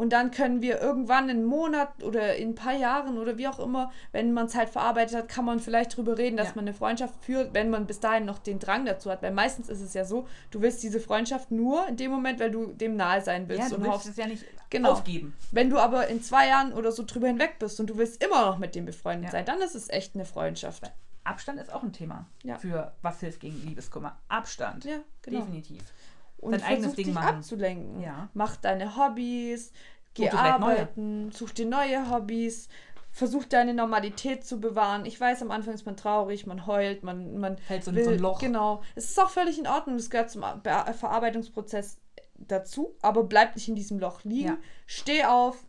[0.00, 3.46] Und dann können wir irgendwann in einem Monat oder in ein paar Jahren oder wie
[3.46, 6.52] auch immer, wenn man es halt verarbeitet hat, kann man vielleicht drüber reden, dass Ja.
[6.54, 9.20] man eine Freundschaft führt, wenn man bis dahin noch den Drang dazu hat.
[9.20, 12.50] Weil meistens ist es ja so, du willst diese Freundschaft nur in dem Moment, weil
[12.50, 13.64] du dem nahe sein willst.
[13.64, 14.92] Ja, du und willst hoffst, es ja nicht Genau.
[14.92, 15.34] aufgeben.
[15.50, 18.46] wenn du aber in zwei Jahren oder so drüber hinweg bist und du willst immer
[18.46, 19.30] noch mit dem befreundet Ja.
[19.32, 20.90] sein, dann ist es echt eine Freundschaft.
[21.24, 22.56] Abstand ist auch ein Thema Ja.
[22.56, 24.16] für was hilft gegen Liebeskummer.
[24.28, 24.86] Abstand.
[24.86, 25.40] Ja, genau.
[25.40, 25.82] Definitiv.
[26.40, 27.36] Und Dein eigenes versuch Ding dich machen.
[27.36, 28.00] abzulenken.
[28.00, 28.28] Ja.
[28.34, 29.72] Mach deine Hobbys,
[30.14, 30.38] geh neue.
[30.38, 32.68] arbeiten, such dir neue Hobbys,
[33.10, 35.04] versuch deine Normalität zu bewahren.
[35.04, 38.10] Ich weiß, am Anfang ist man traurig, man heult, man, man Fällt so in so
[38.10, 38.38] ein Loch.
[38.38, 38.82] Genau.
[38.94, 41.98] Es ist auch völlig in Ordnung, das gehört zum Be Verarbeitungsprozess
[42.38, 44.48] dazu, aber bleib nicht in diesem Loch liegen.
[44.48, 44.58] Ja.
[44.86, 45.66] Steh auf,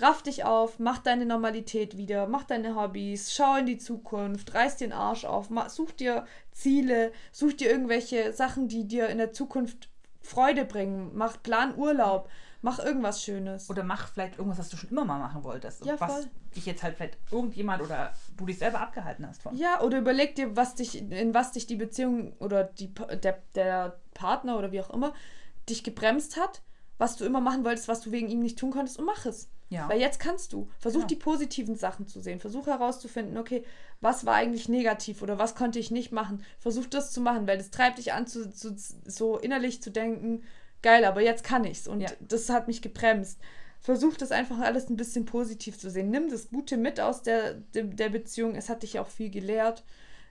[0.00, 4.78] raff dich auf, mach deine Normalität wieder, mach deine Hobbys, schau in die Zukunft, reiß
[4.78, 9.91] den Arsch auf, such dir Ziele, such dir irgendwelche Sachen, die dir in der Zukunft
[10.22, 11.10] Freude bringen.
[11.14, 12.28] Mach Plan Urlaub,
[12.62, 13.68] mach irgendwas Schönes.
[13.68, 15.84] Oder mach vielleicht irgendwas, was du schon immer mal machen wolltest.
[15.84, 16.30] Ja, was voll.
[16.56, 19.56] dich jetzt halt vielleicht irgendjemand oder du dich selber abgehalten hast von.
[19.56, 23.98] Ja, oder überleg dir, was dich, in was dich die Beziehung oder die, der, der
[24.14, 25.12] Partner oder wie auch immer
[25.68, 26.62] dich gebremst hat,
[26.98, 29.48] was du immer machen wolltest, was du wegen ihm nicht tun konntest und mach es.
[29.72, 29.88] Ja.
[29.88, 30.68] Weil jetzt kannst du.
[30.78, 31.08] Versuch Genau.
[31.08, 32.40] die positiven Sachen zu sehen.
[32.40, 33.64] Versuch herauszufinden, okay,
[34.00, 36.44] was war eigentlich negativ oder was konnte ich nicht machen.
[36.58, 40.42] Versuch das zu machen, weil das treibt dich an, zu, zu, so innerlich zu denken,
[40.82, 41.88] geil, aber jetzt kann ich's.
[41.88, 42.10] Und Ja.
[42.20, 43.38] das hat mich gebremst.
[43.80, 46.10] Versuch das einfach alles ein bisschen positiv zu sehen.
[46.10, 48.54] Nimm das Gute mit aus der, der, Beziehung.
[48.54, 49.84] Es hat dich auch viel gelehrt.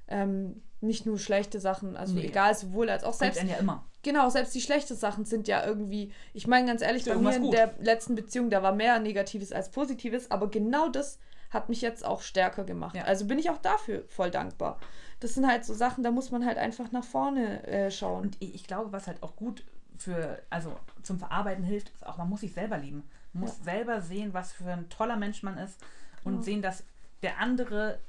[0.08, 2.26] Ähm, nicht nur schlechte Sachen, also Nee.
[2.28, 3.86] egal, sowohl als auch selbst einen ja immer.
[4.04, 7.36] Genau, selbst die schlechten Sachen sind ja irgendwie, ich meine ganz ehrlich, ja bei mir
[7.36, 7.54] in gut.
[7.54, 11.20] der letzten Beziehung, da war mehr Negatives als Positives, aber genau das
[11.52, 12.96] hat mich jetzt auch stärker gemacht.
[12.96, 13.04] Ja.
[13.04, 14.80] Also bin ich auch dafür voll dankbar.
[15.20, 18.24] Das sind halt so Sachen, da muss man halt einfach nach vorne äh, schauen.
[18.24, 19.64] Und ich glaube, was halt auch gut
[19.98, 23.04] für, also zum Verarbeiten hilft, ist auch, man muss sich selber lieben.
[23.34, 25.80] Man muss selber sehen, was für ein toller Mensch man ist
[26.24, 26.44] und Genau.
[26.44, 26.84] sehen, dass
[27.22, 28.00] der andere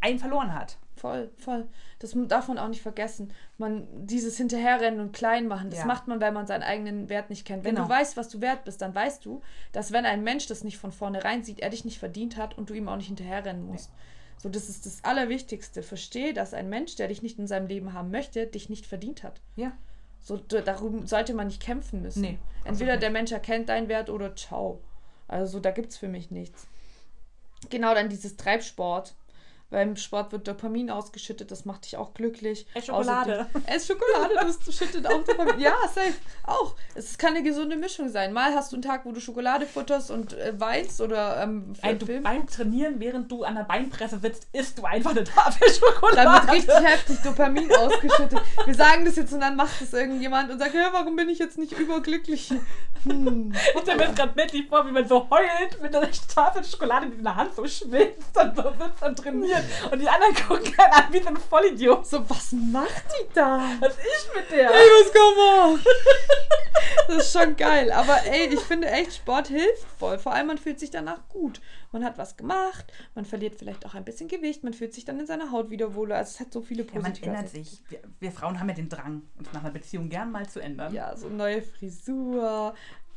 [0.00, 0.76] einen verloren hat.
[0.96, 1.68] Voll, voll.
[1.98, 3.32] Das darf man auch nicht vergessen.
[3.58, 5.84] Man, dieses Hinterherrennen und klein machen, das Ja.
[5.84, 7.64] macht man, weil man seinen eigenen Wert nicht kennt.
[7.64, 7.86] Wenn Genau.
[7.86, 10.78] du weißt, was du wert bist, dann weißt du, dass wenn ein Mensch das nicht
[10.78, 13.90] von vornherein sieht, er dich nicht verdient hat und du ihm auch nicht hinterherrennen musst.
[14.38, 15.82] So, das ist das Allerwichtigste.
[15.82, 19.22] Verstehe, dass ein Mensch, der dich nicht in seinem Leben haben möchte, dich nicht verdient
[19.22, 19.40] hat.
[19.56, 19.72] Ja.
[20.20, 22.22] So, darum sollte man nicht kämpfen müssen.
[22.22, 23.02] Nee, Entweder nicht.
[23.02, 24.80] der Mensch erkennt deinen Wert oder ciao.
[25.28, 26.66] Also da gibt es für mich nichts.
[27.70, 29.14] Genau, dann dieses Treibsport.
[29.68, 32.68] Beim Sport wird Dopamin ausgeschüttet, das macht dich auch glücklich.
[32.74, 33.48] Ess Schokolade.
[33.52, 35.58] Außerdem- Ess Schokolade, das schüttet auch Dopamin.
[35.58, 36.14] Ja, safe.
[36.44, 36.76] Auch.
[36.94, 38.32] Es kann eine gesunde Mischung sein.
[38.32, 41.98] Mal hast du einen Tag, wo du Schokolade futterst und äh, weinst oder ähm, Ein,
[41.98, 45.68] du, Film beim Trainieren, während du an der Beinpresse sitzt, isst du einfach eine Tafel
[45.68, 46.16] Schokolade.
[46.16, 48.40] Dann wird richtig heftig Dopamin ausgeschüttet.
[48.64, 51.40] Wir sagen das jetzt und dann macht es irgendjemand und sagt, ja, warum bin ich
[51.40, 52.52] jetzt nicht überglücklich?
[53.06, 53.52] Hm.
[53.52, 57.06] Ich stelle mir jetzt gerade bildlich vor, wie man so heult mit einer Tafel Schokolade,
[57.06, 59.64] die in der Hand so schwitzt und so sitzt und trainiert.
[59.90, 62.06] Und die anderen gucken einen an wie so ein Vollidiot.
[62.06, 63.60] So, was macht die da?
[63.80, 64.70] Was ist mit der?
[64.70, 65.80] Ey, was man?
[67.08, 67.92] Das ist schon geil.
[67.92, 70.18] Aber ey, ich finde echt, Sport hilft voll.
[70.18, 71.60] Vor allem, man fühlt sich danach gut.
[71.92, 75.18] Man hat was gemacht, man verliert vielleicht auch ein bisschen Gewicht, man fühlt sich dann
[75.20, 76.16] in seiner Haut wieder wohler.
[76.16, 77.82] Also es hat so viele Ja, man positive ändert sich.
[77.88, 80.92] Wir, wir Frauen haben ja den Drang, uns nach einer Beziehung gern mal zu ändern.
[80.92, 82.74] Ja, so neue Frisur,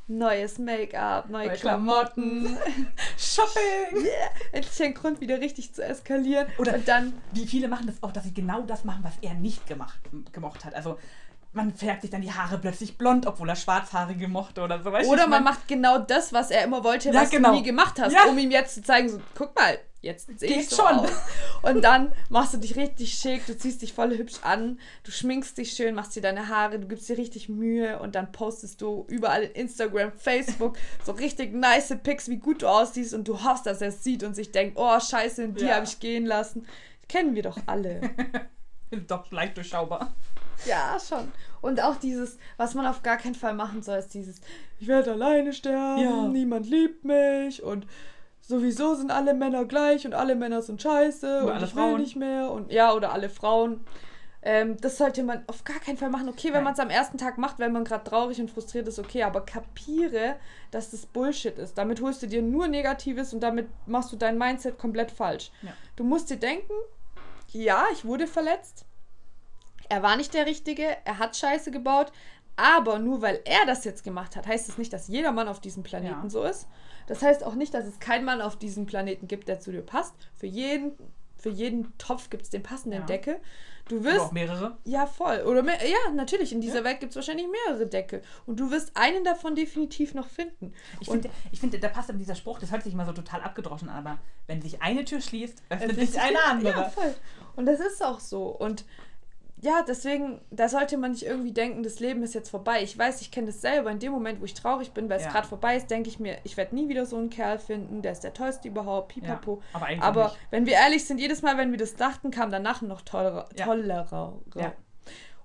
[0.08, 2.45] neues Make-up, neue Neue Klamotten.
[3.17, 4.03] Shopping!
[4.03, 6.47] Yeah, endlich ein Grund, wieder richtig zu eskalieren.
[6.58, 9.36] Oder- und dann, Wie viele machen das auch, dass sie genau das machen, was er
[9.36, 9.99] nicht gemacht,
[10.32, 10.73] gemocht hat.
[10.73, 10.97] Also
[11.51, 14.91] man färbt sich dann die Haare plötzlich blond, obwohl er Schwarzhaarige mochte oder so.
[14.91, 17.49] Weißt oder man macht genau das, was er immer wollte, Ja, was genau.
[17.51, 18.25] du nie gemacht hast, Ja.
[18.25, 20.99] um ihm jetzt zu zeigen, so, guck mal, jetzt sehe ich so schon.
[20.99, 21.09] aus.
[21.63, 25.57] Und dann machst du dich richtig schick, du ziehst dich voll hübsch an, du schminkst
[25.57, 29.05] dich schön, machst dir deine Haare, du gibst dir richtig Mühe und dann postest du
[29.09, 33.65] überall in Instagram, Facebook so richtig nice Pics, wie gut du aussiehst und du hoffst,
[33.65, 35.75] dass er es sieht und sich denkt, oh scheiße, die Ja.
[35.77, 36.67] habe ich gehen lassen.
[37.09, 38.01] Kennen wir doch alle.
[38.91, 40.13] Ist doch leicht durchschaubar.
[40.65, 41.31] Ja, schon.
[41.61, 44.41] Und auch dieses, was man auf gar keinen Fall machen soll, ist dieses,
[44.79, 46.27] ich werde alleine sterben, Ja.
[46.27, 47.85] niemand liebt mich und
[48.41, 52.01] sowieso sind alle Männer gleich und alle Männer sind scheiße Oder und ich will Frauen.
[52.01, 53.85] nicht mehr und ja, oder alle Frauen.
[54.41, 56.29] Ähm, das sollte man auf gar keinen Fall machen.
[56.29, 58.97] Okay, wenn man es am ersten Tag macht, wenn man gerade traurig und frustriert ist,
[58.97, 60.37] okay, aber kapiere,
[60.71, 61.77] dass das Bullshit ist.
[61.77, 65.51] Damit holst du dir nur Negatives und damit machst du dein Mindset komplett falsch.
[65.61, 65.71] Ja.
[65.97, 66.71] Du musst dir denken,
[67.51, 68.85] ja, ich wurde verletzt.
[69.89, 72.12] Er war nicht der Richtige, er hat Scheiße gebaut,
[72.56, 75.60] aber nur weil er das jetzt gemacht hat, heißt es nicht, dass jeder Mann auf
[75.62, 76.30] diesem Planeten Ja.
[76.30, 76.67] so ist.
[77.08, 79.82] Das heißt auch nicht, dass es keinen Mann auf diesem Planeten gibt, der zu dir
[79.82, 80.13] passt.
[80.36, 80.91] Für jeden,
[81.38, 83.06] für jeden Topf gibt es den passenden Ja.
[83.06, 83.39] Deckel.
[83.88, 84.78] Du Oder wirst auch mehrere.
[84.84, 85.41] ja, voll.
[85.47, 86.52] Oder mehr, ja, natürlich.
[86.52, 86.84] In dieser Ja.
[86.84, 88.21] Welt gibt es wahrscheinlich mehrere Deckel.
[88.45, 90.73] Und du wirst einen davon definitiv noch finden.
[90.99, 93.41] Ich finde, ich finde, da passt aber dieser Spruch, das hört sich immer so total
[93.41, 96.69] abgedroschen an, aber wenn sich eine Tür schließt, öffnet öffnet sich eine andere.
[96.82, 97.15] Ja, voll.
[97.56, 98.43] Und das ist auch so.
[98.49, 98.86] Und
[99.61, 102.81] ja, deswegen, da sollte man nicht irgendwie denken, das Leben ist jetzt vorbei.
[102.81, 103.91] Ich weiß, ich kenne das selber.
[103.91, 105.31] In dem Moment, wo ich traurig bin, weil es Ja.
[105.31, 108.13] gerade vorbei ist, denke ich mir, ich werde nie wieder so einen Kerl finden, der
[108.13, 109.61] ist der tollste überhaupt, Ja, pipapo.
[109.73, 110.37] aber eigentlich Aber nicht.
[110.51, 113.49] wenn wir ehrlich sind, jedes Mal, wenn wir das dachten, kam danach noch tollerer.
[113.57, 113.65] Ja.
[113.65, 114.39] tollerer.
[114.55, 114.73] Ja.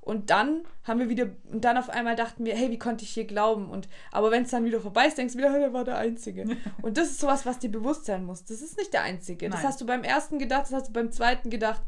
[0.00, 3.11] Und dann haben wir wieder, und dann auf einmal dachten wir, hey, wie konnte ich
[3.11, 3.70] hier glauben?
[3.70, 5.96] Und aber wenn es dann wieder vorbei ist, denkst du wieder, hey, der war der
[5.96, 6.44] Einzige.
[6.83, 8.44] und das ist sowas, was dir bewusst sein muss.
[8.44, 9.48] Das ist nicht der Einzige.
[9.48, 9.68] Das Nein.
[9.68, 11.81] hast du beim ersten gedacht, das hast du beim zweiten gedacht.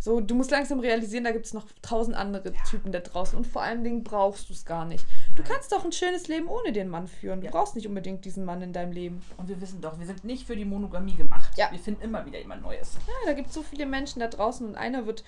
[0.00, 3.36] So, du musst langsam realisieren, da gibt es noch tausend andere Typen da draußen.
[3.36, 5.04] Und vor allen Dingen brauchst du es gar nicht.
[5.34, 5.50] Du Nein.
[5.52, 7.40] kannst doch ein schönes Leben ohne den Mann führen.
[7.40, 7.50] Du Ja.
[7.52, 9.20] brauchst nicht unbedingt diesen Mann in deinem Leben.
[9.36, 11.50] Und wir wissen doch, wir sind nicht für die Monogamie gemacht.
[11.56, 11.68] Ja.
[11.72, 12.94] Wir finden immer wieder jemand Neues.
[13.08, 15.24] Ja, da gibt es so viele Menschen da draußen und einer wird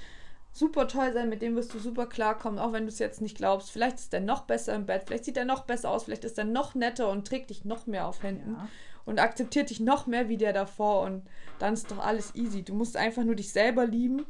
[0.53, 3.37] super toll sein, mit dem wirst du super klarkommen, auch wenn du es jetzt nicht
[3.37, 3.71] glaubst.
[3.73, 6.39] Vielleicht ist der noch besser im Bett, vielleicht sieht er noch besser aus, vielleicht ist
[6.39, 8.69] er noch netter und trägt dich noch mehr auf Händen Ja.
[9.05, 11.23] und akzeptiert dich noch mehr wie der davor und
[11.61, 12.63] dann ist doch alles easy.
[12.63, 14.27] Du musst einfach nur dich selber lieben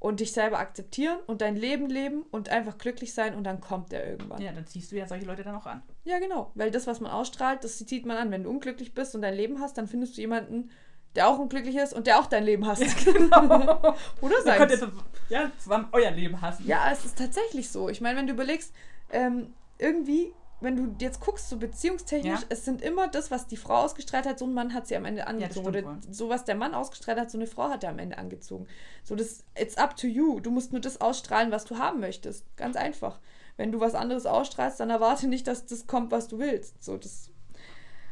[0.00, 3.92] und dich selber akzeptieren und dein Leben leben und einfach glücklich sein und dann kommt
[3.92, 4.40] der irgendwann.
[4.40, 5.82] Ja, dann ziehst du ja solche Leute dann auch an.
[6.04, 6.50] Ja, genau.
[6.54, 8.30] Weil das, was man ausstrahlt, das zieht man an.
[8.30, 10.70] Wenn du unglücklich bist und dein Leben hast, dann findest du jemanden,
[11.14, 12.82] der auch unglücklich ist und der auch dein Leben hasst.
[13.04, 13.94] Genau.
[14.22, 14.68] Oder sein.
[14.68, 14.86] das,
[15.28, 16.66] ja, zusammen euer Leben hassen.
[16.66, 17.90] Ja, es ist tatsächlich so.
[17.90, 18.72] Ich meine, wenn du überlegst,
[19.12, 22.46] ähm, irgendwie, wenn du jetzt guckst, so beziehungstechnisch, Ja.
[22.50, 25.04] es sind immer das, was die Frau ausgestrahlt hat, so ein Mann hat sie am
[25.04, 25.68] Ende angezogen.
[25.70, 28.18] stimmt Oder so, was der Mann ausgestrahlt hat, so eine Frau hat er am Ende
[28.18, 28.66] angezogen.
[29.04, 30.40] So, das, it's up to you.
[30.40, 32.44] Du musst nur das ausstrahlen, was du haben möchtest.
[32.56, 33.20] Ganz einfach.
[33.56, 36.82] Wenn du was anderes ausstrahlst, dann erwarte nicht, dass das kommt, was du willst.
[36.82, 37.30] So, das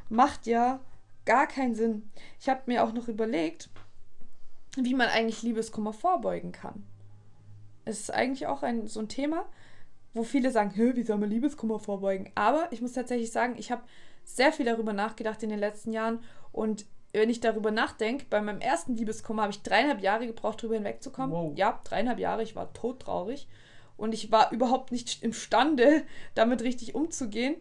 [0.08, 0.80] macht ja
[1.24, 2.10] gar keinen Sinn.
[2.40, 3.68] Ich habe mir auch noch überlegt,
[4.76, 6.86] wie man eigentlich Liebeskummer vorbeugen kann.
[7.84, 9.46] Es ist eigentlich auch ein, so ein Thema,
[10.14, 12.30] wo viele sagen, wie soll man Liebeskummer vorbeugen?
[12.34, 13.82] Aber ich muss tatsächlich sagen, ich habe
[14.24, 16.20] sehr viel darüber nachgedacht in den letzten Jahren
[16.52, 20.74] und wenn ich darüber nachdenke, bei meinem ersten Liebeskummer habe ich dreieinhalb Jahre gebraucht, darüber
[20.74, 21.30] hinwegzukommen.
[21.30, 21.52] Wow.
[21.56, 23.48] Ja, dreieinhalb Jahre, ich war todtraurig
[23.96, 26.02] und ich war überhaupt nicht imstande,
[26.34, 27.56] damit richtig umzugehen.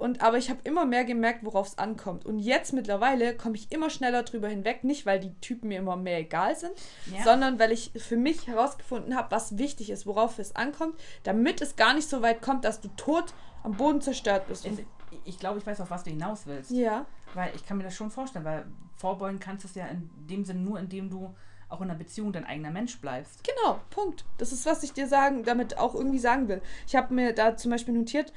[0.00, 2.24] Und, aber ich habe immer mehr gemerkt, worauf es ankommt.
[2.26, 4.82] Und jetzt mittlerweile komme ich immer schneller drüber hinweg.
[4.82, 6.72] Nicht, weil die Typen mir immer mehr egal sind,
[7.14, 7.22] Ja.
[7.22, 11.76] sondern weil ich für mich herausgefunden habe, was wichtig ist, worauf es ankommt, damit es
[11.76, 14.64] gar nicht so weit kommt, dass du tot am Boden zerstört bist.
[14.66, 14.78] Es,
[15.26, 16.70] ich glaube, ich weiß, auf was du hinaus willst.
[16.70, 18.64] ja, Weil ich kann mir das schon vorstellen, weil
[18.96, 21.34] vorbeugen kannst du es ja in dem Sinn nur, indem du
[21.68, 23.44] auch in einer Beziehung dein eigener Mensch bleibst.
[23.44, 24.24] genau, Punkt.
[24.38, 26.60] Das ist, was ich dir sagen, damit auch irgendwie sagen will.
[26.86, 28.32] Ich habe mir da zum Beispiel notiert,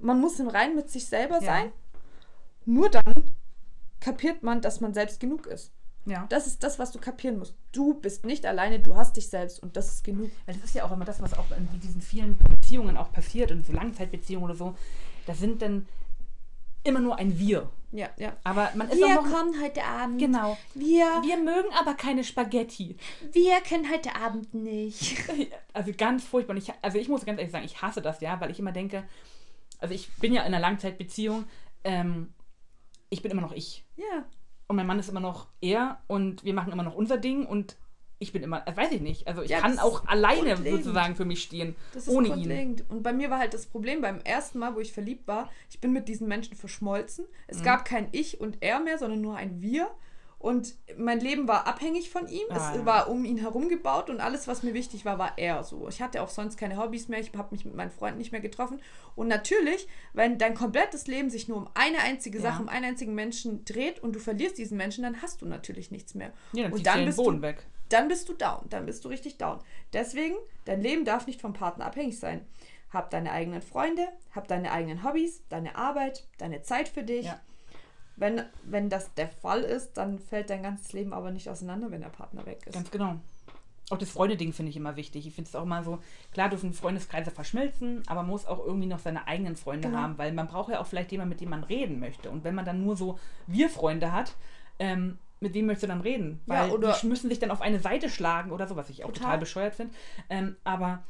[0.00, 1.46] man muss im Rein mit sich selber Ja.
[1.46, 1.72] sein.
[2.64, 3.14] Nur dann
[4.00, 5.72] kapiert man, dass man selbst genug ist.
[6.06, 6.26] Ja.
[6.30, 7.54] Das ist das, was du kapieren musst.
[7.72, 10.30] Du bist nicht alleine, du hast dich selbst und das ist genug.
[10.46, 13.50] Weil das ist ja auch immer das, was auch in diesen vielen Beziehungen auch passiert
[13.50, 14.74] und so Langzeitbeziehungen oder so.
[15.26, 15.86] Das sind dann
[16.84, 17.68] immer nur ein Wir.
[17.92, 18.36] Ja, ja.
[18.44, 20.18] Aber man ist Wir auch noch, kommen heute Abend.
[20.18, 20.56] Genau.
[20.74, 22.96] Wir, Wir mögen aber keine Spaghetti.
[23.32, 25.16] wir können heute Abend nicht.
[25.74, 26.56] Also ganz furchtbar.
[26.56, 29.04] Ich, also ich muss ganz ehrlich sagen, ich hasse das ja, weil ich immer denke,
[29.78, 31.44] also ich bin ja in einer Langzeitbeziehung,
[31.84, 32.32] ähm,
[33.10, 33.84] ich bin immer noch ich.
[33.96, 34.24] Ja.
[34.66, 37.76] Und mein Mann ist immer noch er und wir machen immer noch unser Ding und
[38.18, 41.24] ich bin immer, äh, weiß ich nicht, also ich Ja, kann auch alleine sozusagen für
[41.24, 42.82] mich stehen, Das ist ohne ihn.
[42.88, 45.80] Und bei mir war halt das Problem beim ersten Mal, wo ich verliebt war, ich
[45.80, 47.24] bin mit diesen Menschen verschmolzen.
[47.24, 47.30] Mhm.
[47.46, 49.88] Es gab kein Ich und Er mehr, sondern nur ein Wir.
[50.40, 52.46] Und mein Leben war abhängig von ihm.
[52.50, 52.86] Ah, es ja.
[52.86, 55.88] war um ihn herum gebaut und alles, was mir wichtig war, war er so.
[55.88, 57.18] Ich hatte auch sonst keine Hobbys mehr.
[57.18, 58.80] Ich habe mich mit meinen Freunden nicht mehr getroffen.
[59.16, 62.42] Und natürlich, wenn dein komplettes Leben sich nur um eine einzige Ja.
[62.44, 65.90] Sache, um einen einzigen Menschen dreht und du verlierst diesen Menschen, dann hast du natürlich
[65.90, 66.32] nichts mehr.
[66.52, 67.66] Ja, dann und dann bist Boden du weg.
[67.88, 68.64] dann bist du down.
[68.70, 69.58] Dann bist du richtig down.
[69.92, 72.46] Deswegen, dein Leben darf nicht vom Partner abhängig sein.
[72.92, 77.26] Hab deine eigenen Freunde, hab deine eigenen Hobbys, deine Arbeit, deine Zeit für dich.
[77.26, 77.40] Ja.
[78.18, 82.00] Wenn, wenn das der Fall ist, dann fällt dein ganzes Leben aber nicht auseinander, wenn
[82.00, 82.74] der Partner weg ist.
[82.74, 83.16] Ganz genau.
[83.90, 85.26] Auch das Freunde-Ding finde ich immer wichtig.
[85.26, 85.98] Ich finde es auch mal so,
[86.32, 90.00] klar dürfen Freundeskreise verschmelzen, aber man muss auch irgendwie noch seine eigenen Freunde Genau.
[90.00, 92.28] haben, weil man braucht ja auch vielleicht jemanden, mit dem man reden möchte.
[92.28, 94.34] Und wenn man dann nur so Wir-Freunde hat,
[94.78, 96.40] ähm, mit wem möchtest du dann reden?
[96.46, 99.04] Ja, Weil oder- die müssen sich dann auf eine Seite schlagen oder so, was ich
[99.04, 99.38] auch total, Total.
[99.38, 99.94] bescheuert finde.
[100.28, 101.02] Ähm, aber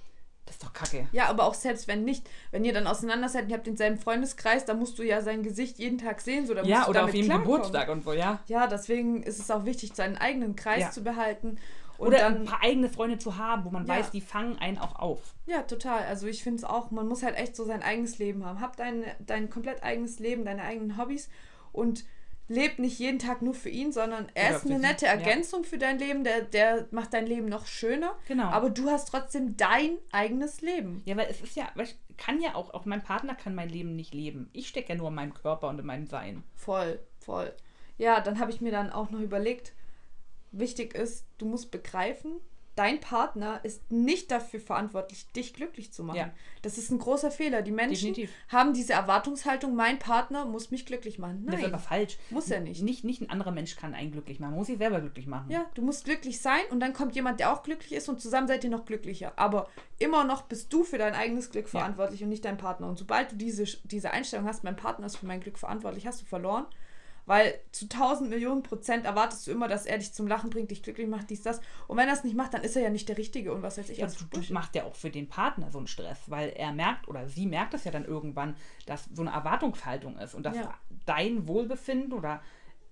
[0.49, 1.07] das ist doch kacke.
[1.13, 3.99] Ja, aber auch selbst wenn nicht, wenn ihr dann auseinander seid und ihr habt denselben
[3.99, 6.47] Freundeskreis, dann musst du ja sein Gesicht jeden Tag sehen.
[6.47, 7.39] So, Ja, du oder damit auf jedem.
[7.39, 8.41] Geburtstag und so, ja.
[8.47, 10.91] Ja, deswegen ist es auch wichtig, seinen eigenen Kreis Ja.
[10.91, 11.59] zu behalten.
[11.99, 13.97] Und Oder dann, ein paar eigene Freunde zu haben, wo man Ja.
[13.97, 15.21] weiß, die fangen einen auch auf.
[15.47, 16.05] Ja, total.
[16.05, 18.61] Also ich finde es auch, man muss halt echt so sein eigenes Leben haben.
[18.61, 21.29] Hab dein, dein komplett eigenes Leben, deine eigenen Hobbys
[21.73, 22.05] und
[22.49, 25.13] leb nicht jeden Tag nur für ihn, sondern er Oder ist eine nette ja.
[25.13, 28.17] Ergänzung für dein Leben, der, der macht dein Leben noch schöner.
[28.27, 28.45] Genau.
[28.45, 31.03] Aber du hast trotzdem dein eigenes Leben.
[31.05, 33.95] Ja, weil es ist ja, weißt, kann ja auch, auch mein Partner kann mein Leben
[33.95, 34.49] nicht leben.
[34.53, 36.43] Ich stecke ja nur in meinem Körper und in meinem Sein.
[36.55, 37.55] Voll, voll.
[37.99, 39.73] Ja, dann habe ich mir dann auch noch überlegt,
[40.51, 42.41] wichtig ist, du musst begreifen,
[42.79, 46.17] dein Partner ist nicht dafür verantwortlich, dich glücklich zu machen.
[46.17, 46.31] Ja.
[46.63, 47.63] Das ist ein großer Fehler.
[47.63, 48.31] Die Menschen Definitiv.
[48.49, 51.45] haben diese Erwartungshaltung, mein Partner muss mich glücklich machen.
[51.47, 51.81] Das ist aber Nein.
[51.81, 52.19] falsch.
[52.31, 52.83] Muss er nicht.
[52.83, 54.51] Nicht, nicht ein anderer Mensch kann einen glücklich machen.
[54.53, 55.51] Man muss sich selber glücklich machen.
[55.51, 58.47] Ja, du musst glücklich sein und dann kommt jemand, der auch glücklich ist und zusammen
[58.49, 59.33] seid ihr noch glücklicher.
[59.37, 61.81] Aber immer noch bist du für dein eigenes Glück Ja.
[61.81, 62.89] verantwortlich und nicht dein Partner.
[62.89, 66.23] Und sobald du diese, diese Einstellung hast, mein Partner ist für mein Glück verantwortlich, hast
[66.23, 66.67] du verloren.
[67.29, 70.83] Weil zu 1000 Millionen Prozent erwartest du immer, dass er dich zum Lachen bringt, dich
[70.83, 71.61] glücklich macht, dies, das.
[71.87, 73.77] Und wenn er es nicht macht, dann ist er ja nicht der Richtige und was
[73.79, 73.99] weiß ich.
[73.99, 77.07] Ja, du, du macht ja auch für den Partner so einen Stress, weil er merkt
[77.07, 80.75] oder sie merkt es ja dann irgendwann, dass so eine Erwartungshaltung ist und dass Ja.
[81.07, 82.43] dein Wohlbefinden oder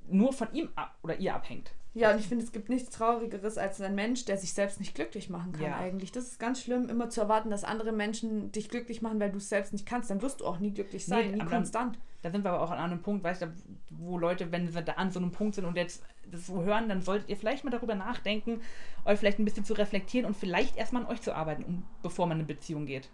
[0.08, 0.68] nur von ihm
[1.02, 1.72] oder ihr abhängt.
[1.94, 4.94] Ja, und ich finde, es gibt nichts Traurigeres als ein Mensch, der sich selbst nicht
[4.94, 5.76] glücklich machen kann Ja.
[5.78, 6.12] eigentlich.
[6.12, 9.38] Das ist ganz schlimm, immer zu erwarten, dass andere Menschen dich glücklich machen, weil du
[9.38, 10.10] es selbst nicht kannst.
[10.10, 11.98] Dann wirst du auch nie glücklich sein, Nee, nie aber dann- konstant.
[12.26, 13.52] Da sind wir aber auch an einem Punkt, weißt du,
[13.90, 16.88] wo Leute, wenn sie da an so einem Punkt sind und jetzt das so hören,
[16.88, 18.62] dann solltet ihr vielleicht mal darüber nachdenken,
[19.04, 22.26] euch vielleicht ein bisschen zu reflektieren und vielleicht erstmal an euch zu arbeiten, um, bevor
[22.26, 23.10] man in eine Beziehung geht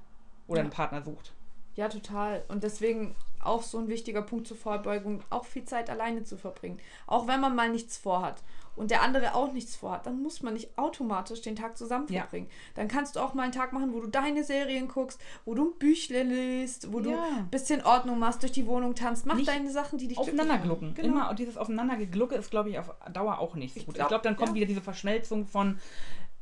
[0.46, 0.62] oder Ja.
[0.62, 1.34] einen Partner sucht.
[1.74, 2.44] Ja, total.
[2.48, 6.78] Und deswegen auch so ein wichtiger Punkt zur Vorbeugung, auch viel Zeit alleine zu verbringen.
[7.06, 8.42] Auch wenn man mal nichts vorhat
[8.76, 12.20] und der andere auch nichts vorhat, dann muss man nicht automatisch den Tag zusammen Ja.
[12.20, 12.48] verbringen.
[12.74, 15.70] Dann kannst du auch mal einen Tag machen, wo du deine Serien guckst, wo du
[15.70, 17.24] ein Büchle liest, wo du Ja.
[17.38, 19.26] ein bisschen Ordnung machst, durch die Wohnung tanzt.
[19.26, 20.94] Mach Nicht deine Sachen, die dich Aufeinanderglucken.
[20.94, 21.08] Genau.
[21.08, 23.94] Immer und dieses Aufeinandergeglucke ist, glaube ich, auf Dauer auch nicht so gut.
[23.96, 24.54] glaub, ich glaube, dann kommt ja.
[24.54, 25.78] wieder diese Verschmelzung von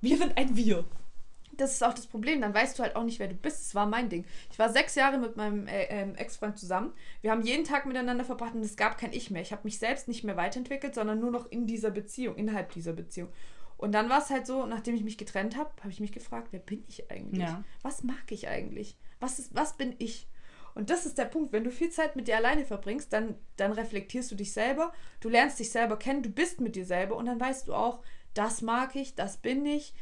[0.02, 0.84] wir sind ein Wir.
[1.60, 2.40] Das ist auch das Problem.
[2.40, 3.60] Dann weißt du halt auch nicht, wer du bist.
[3.60, 4.24] Das war mein Ding.
[4.50, 6.92] Ich war sechs Jahre mit meinem äh, ähm, Ex-Freund zusammen.
[7.20, 9.42] Wir haben jeden Tag miteinander verbracht und es gab kein Ich mehr.
[9.42, 12.92] Ich habe mich selbst nicht mehr weiterentwickelt, sondern nur noch in dieser Beziehung, innerhalb dieser
[12.92, 13.28] Beziehung.
[13.76, 16.48] Und dann war es halt so, nachdem ich mich getrennt habe, habe ich mich gefragt,
[16.50, 17.42] wer bin ich eigentlich?
[17.42, 17.64] Ja.
[17.82, 18.98] Was mag ich eigentlich?
[19.20, 20.28] Was, ist, was bin ich?
[20.74, 21.52] Und das ist der Punkt.
[21.52, 25.28] Wenn du viel Zeit mit dir alleine verbringst, dann, dann reflektierst du dich selber, du
[25.28, 28.02] lernst dich selber kennen, du bist mit dir selber und dann weißt du auch,
[28.34, 29.94] das mag ich, das bin ich,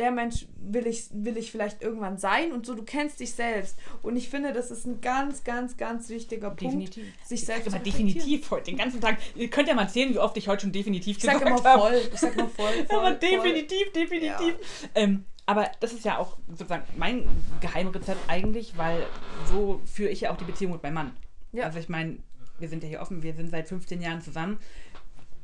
[0.00, 3.78] der Mensch will ich, will ich vielleicht irgendwann sein und so, du kennst dich selbst.
[4.02, 7.04] Und ich finde, das ist ein ganz, ganz, ganz wichtiger Definitiv.
[7.04, 9.18] Punkt, sich Ich selbst sag zu immer definitiv heute, den ganzen Tag.
[9.34, 11.62] Ihr könnt ja mal sehen, wie oft ich heute schon definitiv Ich sag gesagt immer
[11.62, 11.80] habe.
[11.80, 13.18] voll, ich sag immer voll, voll, Aber voll.
[13.18, 14.54] definitiv, definitiv.
[14.94, 17.28] Ähm, aber das ist ja auch sozusagen mein
[17.60, 19.06] Geheimrezept eigentlich, weil
[19.50, 21.12] so führe ich ja auch die Beziehung mit meinem Mann.
[21.52, 21.64] Ja.
[21.64, 22.18] Also ich meine,
[22.58, 24.58] wir sind ja hier offen, wir sind seit 15 Jahren zusammen.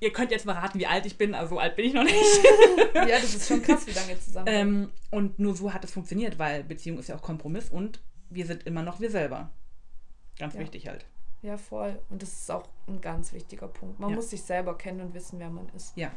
[0.01, 2.05] Ihr könnt jetzt mal raten, wie alt ich bin, also so alt bin ich noch
[2.05, 2.45] nicht.
[2.95, 5.93] Ja, das ist schon krass, wie lange ihr zusammen ähm, und nur so hat es
[5.93, 9.51] funktioniert, weil Beziehung ist ja auch Kompromiss und wir sind immer noch wir selber.
[10.39, 10.61] Ganz Ja.
[10.61, 11.07] wichtig halt.
[11.43, 11.99] Ja, voll.
[12.11, 14.01] Und das ist auch ein ganz wichtiger Punkt.
[14.01, 14.17] Man Ja.
[14.17, 15.97] muss sich selber kennen und wissen, wer man ist.
[15.97, 16.11] Ja.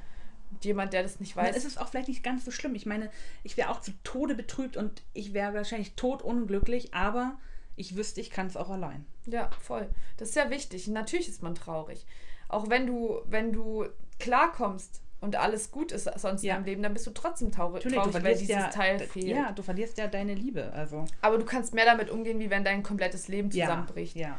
[0.51, 2.73] Und jemand, der das nicht Dann weiß, ist es auch vielleicht nicht ganz so schlimm.
[2.75, 3.11] Ich meine,
[3.43, 7.37] ich wäre auch zu Tode betrübt und ich wäre wahrscheinlich todunglücklich, aber
[7.75, 9.05] ich wüsste, ich kann es auch allein.
[9.25, 9.87] Ja, voll.
[10.17, 10.87] Das ist ja wichtig.
[10.87, 12.05] Natürlich ist man traurig.
[12.49, 13.85] Auch wenn du, wenn du
[14.19, 16.55] klarkommst und alles gut ist sonst Ja.
[16.55, 18.99] in deinem Leben, dann bist du trotzdem traurig, Natürlich, traurig du weil dieses ja, Teil
[18.99, 19.27] fehlt.
[19.27, 20.71] Ja, du verlierst ja deine Liebe.
[20.73, 24.15] Also Aber du kannst mehr damit umgehen, wie wenn dein komplettes Leben ja, zusammenbricht.
[24.15, 24.37] ja.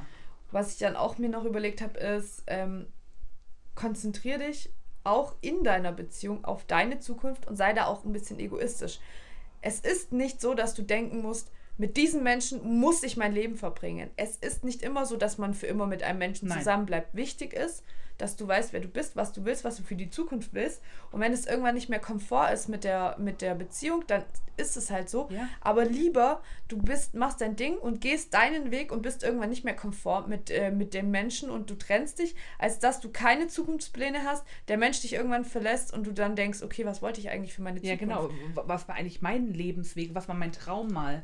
[0.53, 2.87] Was ich dann auch mir noch überlegt habe, ist, ähm,
[3.75, 4.71] konzentrier dich
[5.05, 8.99] auch in deiner Beziehung auf deine Zukunft und sei da auch ein bisschen egoistisch.
[9.63, 13.57] Es ist nicht so, dass du denken musst, mit diesem Menschen muss ich mein Leben
[13.57, 14.11] verbringen.
[14.17, 16.59] Es ist nicht immer so, dass man für immer mit einem Menschen Nein.
[16.59, 17.15] zusammenbleibt.
[17.15, 17.83] Wichtig ist,
[18.19, 20.83] dass du weißt, wer du bist, was du willst, was du für die Zukunft willst.
[21.11, 24.25] Und wenn es irgendwann nicht mehr Komfort ist mit der, mit der Beziehung, dann
[24.59, 25.29] ist es halt so.
[25.31, 25.49] Ja.
[25.63, 29.65] Aber lieber, du bist, machst dein Ding und gehst deinen Weg und bist irgendwann nicht
[29.65, 33.49] mehr komfort mit, äh, mit dem Menschen und du trennst dich, als dass du keine
[33.49, 37.31] Zukunftspläne hast, der Mensch dich irgendwann verlässt und du dann denkst, okay, was wollte ich
[37.31, 38.01] eigentlich für meine Ja, Zukunft?
[38.01, 38.29] genau.
[38.29, 40.15] W- Was war eigentlich mein Lebensweg?
[40.15, 41.23] Was war mein Traum mal?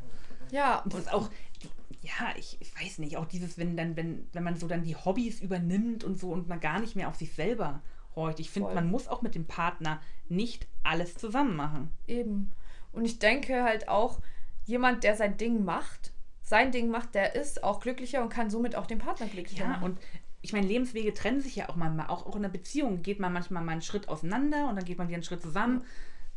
[0.50, 1.30] Ja, Und auch,
[2.02, 4.96] ja, ich, ich weiß nicht, auch dieses, wenn dann, wenn, wenn man so dann die
[4.96, 7.82] Hobbys übernimmt und so und man gar nicht mehr auf sich selber
[8.14, 8.40] horcht.
[8.40, 11.90] Ich finde, man muss auch mit dem Partner nicht alles zusammen machen.
[12.06, 12.50] Eben.
[12.92, 14.20] Und ich denke halt auch,
[14.64, 18.74] jemand, der sein Ding macht, sein Ding macht, der ist auch glücklicher und kann somit
[18.74, 19.84] auch den Partner glücklicher Ja, machen.
[19.84, 19.98] und
[20.42, 22.06] ich meine, Lebenswege trennen sich ja auch manchmal.
[22.06, 24.96] Auch, auch in einer Beziehung geht man manchmal mal einen Schritt auseinander und dann geht
[24.96, 25.82] man wieder einen Schritt zusammen.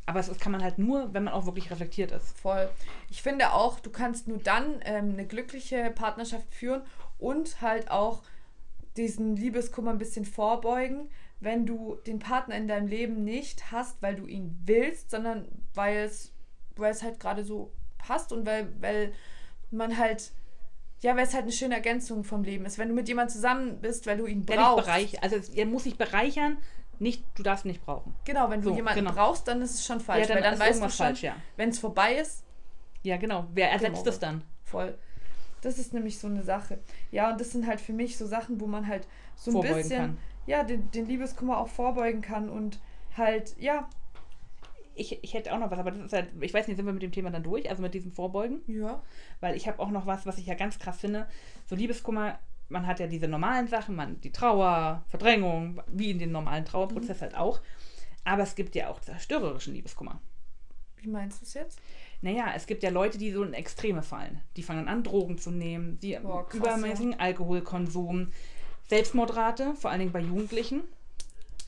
[0.09, 2.35] Aber das kann man halt nur, wenn man auch wirklich reflektiert ist.
[2.39, 2.67] Voll.
[3.11, 6.81] Ich finde auch, du kannst nur dann ähm, eine glückliche Partnerschaft führen
[7.19, 8.23] und halt auch
[8.97, 14.15] diesen Liebeskummer ein bisschen vorbeugen, wenn du den Partner in deinem Leben nicht hast, weil
[14.15, 16.33] du ihn willst, sondern weil es,
[16.75, 19.13] weil es halt gerade so passt und weil, weil
[19.69, 20.31] man halt,
[21.01, 22.79] ja, weil es halt eine schöne Ergänzung vom Leben ist.
[22.79, 24.85] Wenn du mit jemandem zusammen bist, weil du ihn Der, nicht brauchst.
[24.87, 26.57] bereich, also er muss sich bereichern,
[26.99, 28.13] nicht, du darfst nicht brauchen.
[28.25, 29.13] Genau, wenn du So, jemanden genau.
[29.13, 30.27] brauchst, dann ist es schon falsch.
[30.27, 31.35] Ja, dann weil dann ist weißt du schon, falsch, ja.
[31.57, 32.43] wenn es vorbei ist,
[33.03, 33.47] Ja, genau.
[33.53, 34.09] Wer ersetzt Genau.
[34.09, 34.43] es dann?
[34.63, 34.97] Voll.
[35.61, 36.79] Das ist nämlich so eine Sache.
[37.11, 39.75] Ja, und das sind halt für mich so Sachen, wo man halt so ein Vorbeugen
[39.77, 40.17] bisschen, kann.
[40.45, 42.79] ja, den, den Liebeskummer auch vorbeugen kann und
[43.17, 43.89] halt, ja,
[44.95, 46.91] Ich, ich hätte auch noch was, aber das ist halt, ich weiß nicht, sind wir
[46.93, 48.61] mit dem Thema dann durch, also mit diesem Vorbeugen?
[48.67, 49.01] ja,
[49.39, 51.27] Weil ich habe auch noch was, was ich ja ganz krass finde.
[51.65, 52.37] So Liebeskummer,
[52.69, 57.21] man hat ja diese normalen Sachen, man die Trauer, Verdrängung, wie in dem normalen Trauerprozess
[57.21, 57.61] halt auch.
[58.23, 60.21] Aber es gibt ja auch zerstörerischen Liebeskummer.
[60.97, 61.79] wie meinst du es jetzt?
[62.21, 64.41] Naja, es gibt ja Leute, die so in Extreme fallen.
[64.57, 68.31] Die fangen an, Drogen zu nehmen, die Boah, krass, übermäßigen Alkoholkonsum,
[68.89, 70.83] Selbstmordrate, vor allen Dingen bei Jugendlichen,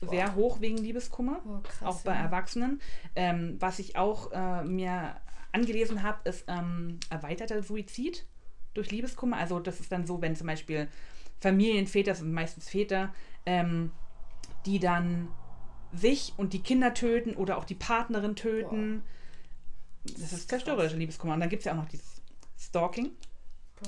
[0.02, 2.22] sehr hoch wegen Liebeskummer, Oh, krass, auch bei ja.
[2.22, 2.80] Erwachsenen.
[3.16, 5.16] Ähm, was ich auch äh, mir
[5.52, 8.26] angelesen habe, ist ähm, erweiterter Suizid
[8.74, 9.36] durch Liebeskummer.
[9.36, 10.88] Also das ist dann so, wenn zum Beispiel
[11.40, 13.14] Familienväter, das sind meistens Väter,
[13.46, 13.90] ähm,
[14.66, 15.28] die dann
[15.92, 19.02] sich und die Kinder töten oder auch die Partnerin töten.
[20.04, 21.34] Das ist zerstörerischer Liebeskummer.
[21.34, 22.22] Und dann gibt es ja auch noch dieses
[22.58, 23.10] Stalking.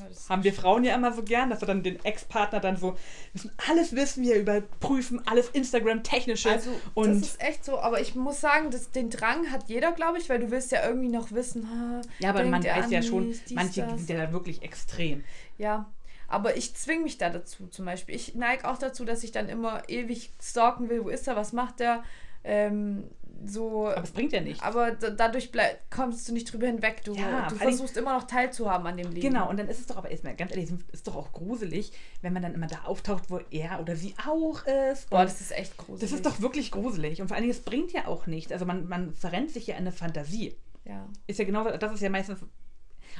[0.08, 2.96] Das Haben wir Frauen ja immer so gern, dass wir dann den Ex-Partner dann so,
[3.32, 6.50] müssen alles wissen, wir überprüfen, alles Instagram-technische.
[6.50, 9.92] also, und das ist echt so, aber ich muss sagen, das, den Drang hat jeder,
[9.92, 13.02] glaube ich, weil du willst ja irgendwie noch wissen, ha, ja, aber man weiß ja
[13.02, 13.98] schon, dies, manche das.
[13.98, 15.24] sind ja da wirklich extrem.
[15.58, 15.90] Ja,
[16.28, 18.14] aber ich zwinge mich da dazu zum Beispiel.
[18.14, 21.52] Ich neige auch dazu, dass ich dann immer ewig stalken will, wo ist er, was
[21.52, 22.02] macht er,
[22.44, 23.04] ähm,
[23.44, 23.88] so...
[23.88, 24.62] Aber es bringt ja nichts.
[24.62, 25.50] Aber da, dadurch
[25.90, 27.02] kommst du nicht drüber hinweg.
[27.04, 29.20] Du, Ja, du versuchst immer noch teilzuhaben an dem Leben.
[29.20, 31.92] Genau, und dann ist es doch aber erstmal ganz ehrlich, es ist doch auch gruselig,
[32.22, 35.10] wenn man dann immer da auftaucht, wo er oder sie auch ist.
[35.10, 36.00] Boah, das ist echt gruselig.
[36.00, 37.20] das ist doch wirklich gruselig.
[37.20, 38.52] Und vor allen Dingen, es bringt ja auch nichts.
[38.52, 40.56] Also man, man verrennt sich ja in eine Fantasie.
[40.84, 41.08] Ja.
[41.26, 42.40] Ist ja genau, das ist ja meistens,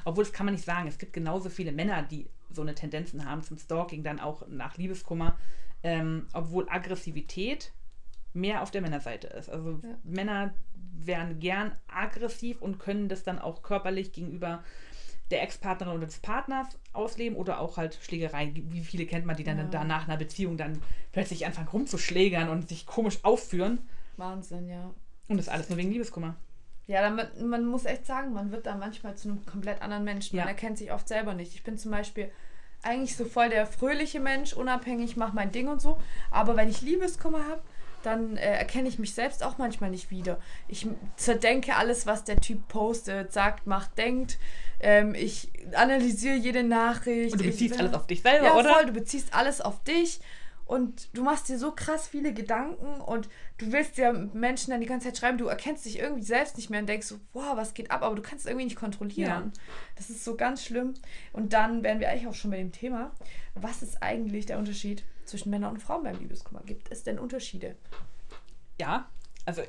[0.05, 3.25] obwohl das kann man nicht sagen, es gibt genauso viele Männer, die so eine Tendenzen
[3.29, 5.37] haben zum Stalking, dann auch nach Liebeskummer,
[5.83, 7.73] ähm, obwohl Aggressivität
[8.35, 9.49] mehr auf der Männerseite ist.
[9.49, 9.97] Also Ja.
[10.03, 10.55] Männer
[10.97, 14.63] werden gern aggressiv und können das dann auch körperlich gegenüber
[15.31, 18.71] der Ex-Partnerin oder des Partners ausleben oder auch halt Schlägereien.
[18.73, 19.65] Wie viele kennt man, die dann Ja.
[19.65, 20.81] da nach einer Beziehung dann
[21.13, 23.79] plötzlich anfangen rumzuschlägern und sich komisch aufführen
[24.17, 24.91] Wahnsinn, ja.
[25.29, 26.37] und das alles nur wegen Liebeskummer.
[26.87, 30.05] Ja, dann, wird- man muss echt sagen, man wird da manchmal zu einem komplett anderen
[30.05, 30.37] Menschen.
[30.37, 30.51] Man Ja.
[30.51, 31.55] erkennt sich oft selber nicht.
[31.55, 32.31] Ich bin zum Beispiel
[32.83, 35.99] eigentlich so voll der fröhliche Mensch, unabhängig, mach mein Ding und so.
[36.31, 37.63] Aber wenn ich Liebeskummer habe,
[38.07, 40.39] dann äh, erkenne ich mich selbst auch manchmal nicht wieder.
[40.69, 40.87] Ich
[41.17, 44.39] zerdenke alles, was der Typ postet, sagt, macht, denkt.
[44.81, 47.33] Ähm, ich analysiere jede Nachricht.
[47.33, 48.73] Und du Ich beziehst will- alles auf dich selber, ja, oder?
[48.75, 50.21] voll, du beziehst alles auf dich
[50.67, 53.29] und du machst dir so krass viele Gedanken und
[53.59, 56.71] du willst ja Menschen dann die ganze Zeit schreiben, du erkennst dich irgendwie selbst nicht
[56.71, 59.53] mehr und denkst so, wow, was geht ab, aber du kannst es irgendwie nicht kontrollieren.
[59.97, 60.95] Das ist so ganz schlimm.
[61.35, 63.13] Und dann wären wir eigentlich auch schon bei dem Thema,
[63.55, 66.63] was ist eigentlich der Unterschied zwischen Männern und Frauen beim Liebeskummer?
[66.65, 67.77] Gibt es denn Unterschiede?
[68.81, 69.09] Ja,
[69.45, 69.63] also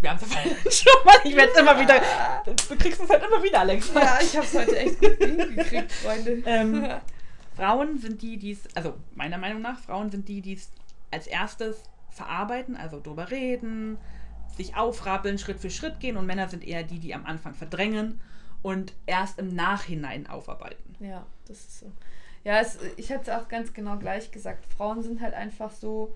[0.00, 0.18] Wir haben
[0.64, 1.16] es schon mal.
[1.24, 2.00] Ich werde es immer wieder.
[2.44, 3.92] Du kriegst es halt immer wieder, Alex.
[3.94, 6.42] Ja, ich habe es heute echt gut hingekriegt, Freunde.
[6.46, 6.86] Ähm,
[7.56, 10.70] Frauen sind die, die es, also meiner Meinung nach, Frauen sind die, die es
[11.10, 13.98] als erstes verarbeiten, also drüber reden,
[14.56, 18.20] sich aufrappeln, Schritt für Schritt gehen und Männer sind eher die, die am Anfang verdrängen
[18.62, 20.94] und erst im Nachhinein aufarbeiten.
[21.00, 21.92] Ja, das ist so.
[22.44, 24.64] Ja, es, ich hätte es auch ganz genau gleich gesagt.
[24.76, 26.14] Frauen sind halt einfach so,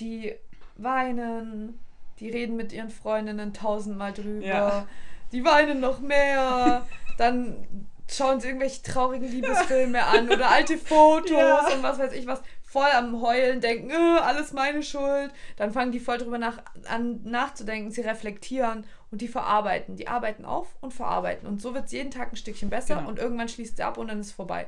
[0.00, 0.34] die
[0.76, 1.78] weinen,
[2.20, 4.86] die reden mit ihren Freundinnen tausendmal drüber, Ja.
[5.32, 6.86] die weinen noch mehr,
[7.18, 11.66] dann schauen sie irgendwelche traurigen Liebesfilme an oder alte Fotos Ja.
[11.74, 15.30] und was weiß ich was, voll am Heulen, denken, äh, alles meine Schuld.
[15.56, 19.96] Dann fangen die voll drüber nach, an nachzudenken, sie reflektieren und die verarbeiten.
[19.96, 21.46] Die arbeiten auf und verarbeiten.
[21.46, 23.08] Und so wird es jeden Tag ein Stückchen besser Genau.
[23.08, 24.66] und irgendwann schließt sie ab und dann ist es vorbei.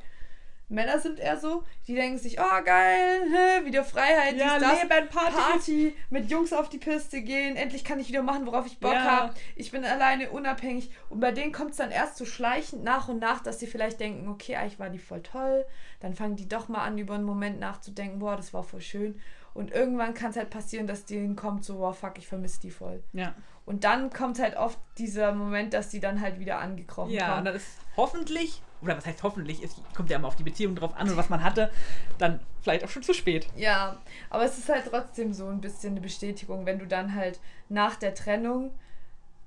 [0.69, 4.83] Männer sind eher so, die denken sich, oh geil, hä, wieder Freiheit, Ja, dies, das,
[4.83, 5.33] Leben, Party.
[5.37, 8.93] Party, mit Jungs auf die Piste gehen, endlich kann ich wieder machen, worauf ich Bock
[8.95, 9.05] Ja.
[9.05, 9.35] habe.
[9.57, 10.91] Ich bin alleine unabhängig.
[11.11, 14.01] Und bei denen kommt es dann erst so schleichend nach und nach, dass sie vielleicht
[14.01, 15.67] denken, okay, eigentlich war die voll toll.
[16.01, 19.21] Dann fangen die doch mal an, über einen Moment nachzudenken, boah, das war voll schön.
[19.53, 22.71] Und irgendwann kann es halt passieren, dass denen kommt so, boah, fuck, ich vermisse die
[22.73, 23.05] voll.
[23.13, 23.35] Ja.
[23.67, 27.45] Und dann kommt halt oft dieser Moment, dass die dann halt wieder angekrochen Ja, kommen.
[27.45, 30.97] dann ist hoffentlich, oder was heißt hoffentlich, es kommt ja immer auf die Beziehung drauf
[30.97, 31.71] an und was man hatte,
[32.19, 33.47] dann vielleicht auch schon zu spät.
[33.57, 33.97] Ja,
[34.31, 37.97] aber es ist halt trotzdem so ein bisschen eine Bestätigung, wenn du dann halt nach
[37.97, 38.73] der Trennung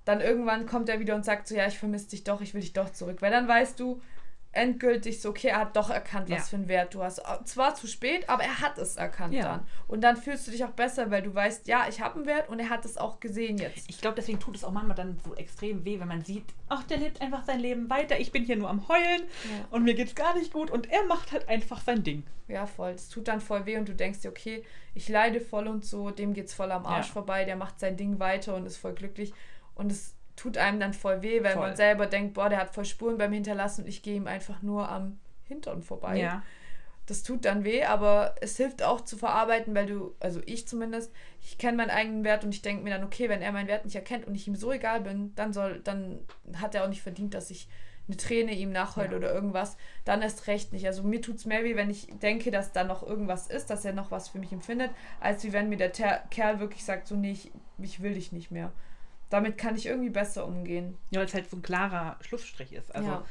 [0.08, 2.62] dann irgendwann kommt er wieder und sagt so, ja, ich vermisse dich doch, ich will
[2.62, 3.22] dich doch zurück.
[3.22, 4.02] Weil dann weißt du
[4.58, 6.44] endgültig so, okay, er hat doch erkannt, was Ja.
[6.46, 7.22] für einen Wert du hast.
[7.46, 9.44] Zwar zu spät, aber er hat es erkannt Ja.
[9.44, 9.68] dann.
[9.88, 12.50] Und dann fühlst du dich auch besser, weil du weißt, ja, ich habe einen Wert
[12.50, 13.90] und er hat es auch gesehen jetzt.
[13.90, 16.84] Ich glaube, deswegen tut es auch manchmal dann so extrem weh, wenn man sieht, ach,
[16.84, 19.68] der lebt einfach sein Leben weiter, ich bin hier nur am Heulen Ja.
[19.72, 22.24] und mir geht's gar nicht gut und er macht halt einfach sein Ding.
[22.50, 22.92] Ja, voll.
[22.92, 26.12] Es tut dann voll weh und du denkst dir, okay, ich leide voll und so,
[26.12, 29.34] dem geht's voll am Arsch vorbei, der macht sein Ding weiter und ist voll glücklich.
[29.76, 31.68] Und es tut einem dann voll weh, weil Voll.
[31.68, 34.62] man selber denkt, boah, der hat voll Spuren beim Hinterlassen und ich gehe ihm einfach
[34.62, 36.18] nur am Hintern vorbei.
[36.18, 36.44] Ja.
[37.08, 41.12] Das tut dann weh, aber es hilft auch zu verarbeiten, weil du, also ich zumindest,
[41.42, 43.86] ich kenne meinen eigenen Wert und ich denke mir dann, okay, wenn er meinen Wert
[43.86, 46.20] nicht erkennt und ich ihm so egal bin, dann soll, dann
[46.58, 47.68] hat er auch nicht verdient, dass ich
[48.08, 49.18] eine Träne ihm nachheule Ja.
[49.18, 49.76] oder irgendwas.
[50.06, 50.86] Dann erst recht nicht.
[50.86, 53.86] Also mir tut es mehr weh, wenn ich denke, dass da noch irgendwas ist, dass
[53.86, 57.08] er noch was für mich empfindet, als wie wenn mir der Ter Kerl wirklich sagt,
[57.08, 58.72] so nee, ich, ich will dich nicht mehr.
[59.30, 60.98] Damit kann ich irgendwie besser umgehen.
[61.12, 62.94] Ja, weil es halt so ein klarer Schlussstrich ist.
[62.96, 63.26] Also, Ja.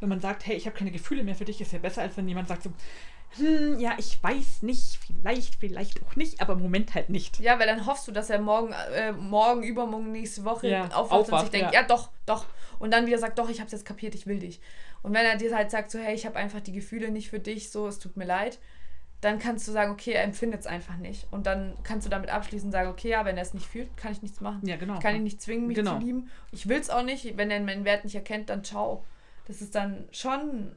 [0.00, 2.16] wenn man sagt, hey, ich habe keine Gefühle mehr für dich, ist ja besser, als
[2.16, 2.72] wenn jemand sagt so,
[3.36, 7.40] hm, ja, ich weiß nicht, vielleicht, vielleicht auch nicht, aber im Moment halt nicht.
[7.40, 11.12] Ja, weil dann hoffst du, dass er morgen, äh, morgen, übermorgen, nächste Woche Ja, aufwacht
[11.12, 11.82] und sich aufwacht, denkt, ja.
[11.82, 11.86] ja.
[11.86, 12.46] doch, doch.
[12.78, 14.60] Und dann wieder sagt, doch, ich hab's jetzt kapiert, ich will dich.
[15.02, 17.38] Und wenn er dir halt sagt, so, hey, ich habe einfach die Gefühle nicht für
[17.38, 18.58] dich, so, es tut mir leid,
[19.20, 21.26] dann kannst du sagen, okay, er empfindet es einfach nicht.
[21.32, 23.96] Und dann kannst du damit abschließen und sagen, okay, ja, wenn er es nicht fühlt,
[23.96, 24.60] kann ich nichts machen.
[24.64, 24.94] Ja, genau.
[24.94, 25.98] Ich kann ihn nicht zwingen, mich Genau.
[25.98, 26.30] zu lieben.
[26.52, 27.36] Ich will es auch nicht.
[27.36, 29.04] Wenn er meinen Wert nicht erkennt, dann ciao.
[29.46, 30.76] Das ist dann schon,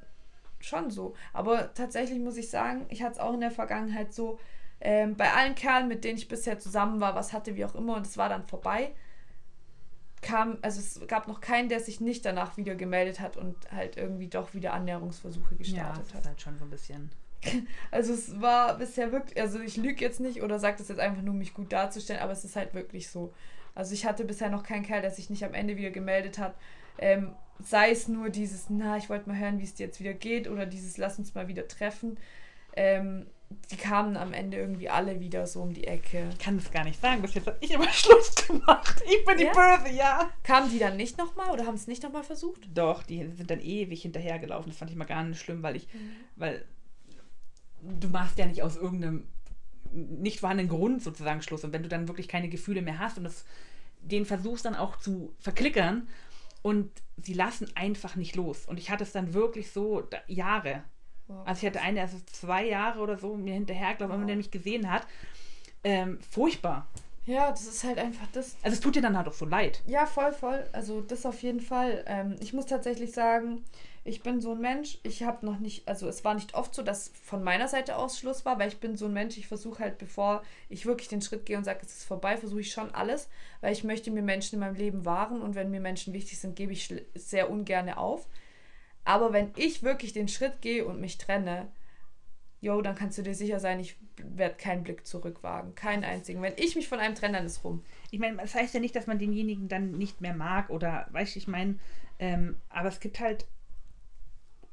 [0.60, 1.14] schon so.
[1.34, 4.40] Aber tatsächlich muss ich sagen, ich hatte es auch in der Vergangenheit so,
[4.80, 7.96] ähm, bei allen Kerlen, mit denen ich bisher zusammen war, was hatte, wie auch immer,
[7.96, 8.92] und es war dann vorbei,
[10.22, 13.98] kam, also es gab noch keinen, der sich nicht danach wieder gemeldet hat und halt
[13.98, 16.22] irgendwie doch wieder Annäherungsversuche Ja, gestartet das hat.
[16.22, 17.12] ist halt schon so ein bisschen.
[17.92, 21.22] Also es war bisher wirklich, also ich lüge jetzt nicht oder sage das jetzt einfach
[21.22, 23.34] nur, um mich gut darzustellen, aber es ist halt wirklich so.
[23.76, 26.56] Also ich hatte bisher noch keinen Kerl, der sich nicht am Ende wieder gemeldet hat.
[26.98, 27.34] Ähm,
[27.64, 30.48] sei es nur dieses, na, ich wollte mal hören, wie es dir jetzt wieder geht
[30.50, 32.18] oder dieses, lass uns mal wieder treffen.
[32.76, 33.28] Ähm,
[33.70, 36.30] die kamen am Ende irgendwie alle wieder so um die Ecke.
[36.32, 39.02] Ich kann es gar nicht sagen, bis jetzt habe ich immer Schluss gemacht.
[39.06, 39.52] Ich bin die Ja?
[39.52, 40.30] Böse, ja.
[40.44, 42.62] Kamen die dann nicht nochmal oder haben es nicht nochmal versucht?
[42.74, 44.70] Doch, die sind dann ewig hinterhergelaufen.
[44.72, 46.12] Das fand ich mal gar nicht schlimm, weil ich, Mhm.
[46.38, 46.64] weil
[47.82, 49.28] du machst ja nicht aus irgendeinem
[49.94, 51.64] nicht vorhandenen Grund sozusagen Schluss.
[51.64, 53.46] Und wenn du dann wirklich keine Gefühle mehr hast und das,
[54.02, 56.08] den versuchst dann auch zu verklickern
[56.62, 56.90] und
[57.22, 58.66] sie lassen einfach nicht los.
[58.66, 60.84] Und ich hatte es dann wirklich so da, Jahre.
[61.28, 61.46] Wow.
[61.46, 64.28] Also ich hatte eine, also zwei Jahre oder so mir hinterher, glaube ich, wenn Wow.
[64.28, 65.06] der mich gesehen hat.
[65.84, 66.88] Ähm, furchtbar.
[67.26, 69.82] Ja, das ist halt einfach das, Also es tut dir dann halt auch so leid.
[69.86, 70.68] Ja, voll, voll.
[70.72, 72.04] Also das auf jeden Fall.
[72.08, 73.64] Ähm, ich muss tatsächlich sagen,
[74.04, 76.82] ich bin so ein Mensch, ich habe noch nicht, also es war nicht oft so,
[76.82, 79.84] dass von meiner Seite aus Schluss war, weil ich bin so ein Mensch, ich versuche
[79.84, 82.94] halt, bevor ich wirklich den Schritt gehe und sage, es ist vorbei, versuche ich schon
[82.96, 83.30] alles,
[83.62, 86.56] weil ich möchte mir Menschen in meinem Leben wahren und wenn mir Menschen wichtig sind,
[86.56, 88.28] gebe ich sehr ungern auf.
[89.04, 91.72] Aber wenn ich wirklich den Schritt gehe und mich trenne,
[92.60, 95.74] yo, dann kannst du dir sicher sein, ich werde keinen Blick zurück wagen.
[95.76, 96.42] Keinen einzigen.
[96.42, 97.84] Wenn ich mich von einem trenne, dann ist rum.
[98.12, 101.36] Ich meine, das heißt ja nicht, dass man denjenigen dann nicht mehr mag oder, weißt
[101.36, 101.80] du, ich meine,
[102.20, 103.48] ähm, aber es gibt halt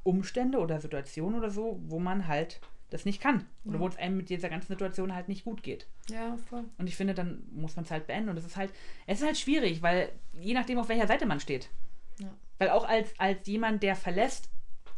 [0.02, 3.46] Umstände oder Situationen oder so, wo man halt das nicht kann.
[3.66, 3.80] Oder Ja.
[3.80, 5.86] wo es einem mit dieser ganzen Situation halt nicht gut geht.
[6.08, 6.64] Ja, voll.
[6.78, 8.30] Und ich finde, dann muss man es halt beenden.
[8.30, 8.72] Und es ist halt,
[9.06, 11.68] es ist halt schwierig, weil je nachdem, auf welcher Seite man steht.
[12.18, 12.28] Ja.
[12.58, 14.48] Weil auch als, als jemand, der verlässt,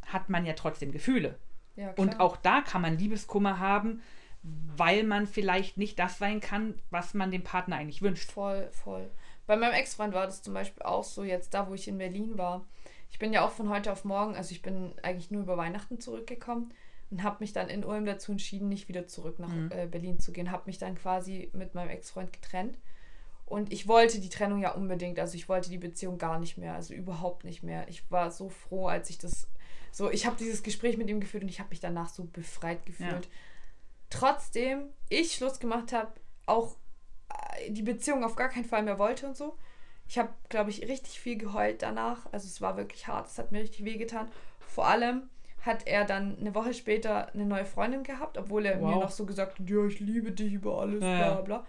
[0.07, 1.37] hat man ja trotzdem Gefühle.
[1.77, 1.99] Ja, klar.
[1.99, 4.01] Und auch da kann man Liebeskummer haben,
[4.43, 8.31] weil man vielleicht nicht das sein kann, was man dem Partner eigentlich wünscht.
[8.31, 9.11] Voll, voll.
[9.47, 12.39] Bei meinem Ex-Freund war das zum Beispiel auch so, jetzt da, wo ich in Berlin
[12.39, 12.65] war.
[13.11, 16.01] Ich bin ja auch von heute auf morgen, also ich bin eigentlich nur über Weihnachten
[16.01, 16.73] zurückgekommen
[17.11, 19.71] und habe mich dann in Ulm dazu entschieden, nicht wieder zurück nach Mhm.
[19.73, 20.51] äh, Berlin zu gehen.
[20.53, 22.79] Habe mich dann quasi mit meinem Ex-Freund getrennt.
[23.47, 26.75] Und ich wollte die Trennung ja unbedingt, also ich wollte die Beziehung gar nicht mehr,
[26.75, 27.89] also überhaupt nicht mehr.
[27.89, 29.49] Ich war so froh, als ich das
[29.91, 32.87] so, ich habe dieses Gespräch mit ihm geführt und ich habe mich danach so befreit
[32.87, 33.29] gefühlt.
[34.09, 36.13] Trotzdem ich Schluss gemacht habe,
[36.47, 36.77] auch
[37.29, 39.57] äh, die Beziehung auf gar keinen Fall mehr wollte und so.
[40.11, 42.27] Ich habe, glaube ich, richtig viel geheult danach.
[42.33, 44.27] Also es war wirklich hart, es hat mir richtig wehgetan.
[44.59, 45.31] Vor allem
[45.61, 49.03] hat er dann eine Woche später eine neue Freundin gehabt, obwohl er mir Wow.
[49.05, 51.67] noch so gesagt hat, ja, ich liebe dich über alles, Ja, bla bla.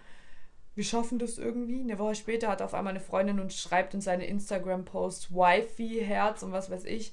[0.74, 1.82] Wir schaffen das irgendwie.
[1.82, 6.02] Eine Woche später hat er auf einmal eine Freundin und schreibt in seine Instagram-Post Wifi,
[6.04, 7.12] Herz und was weiß ich,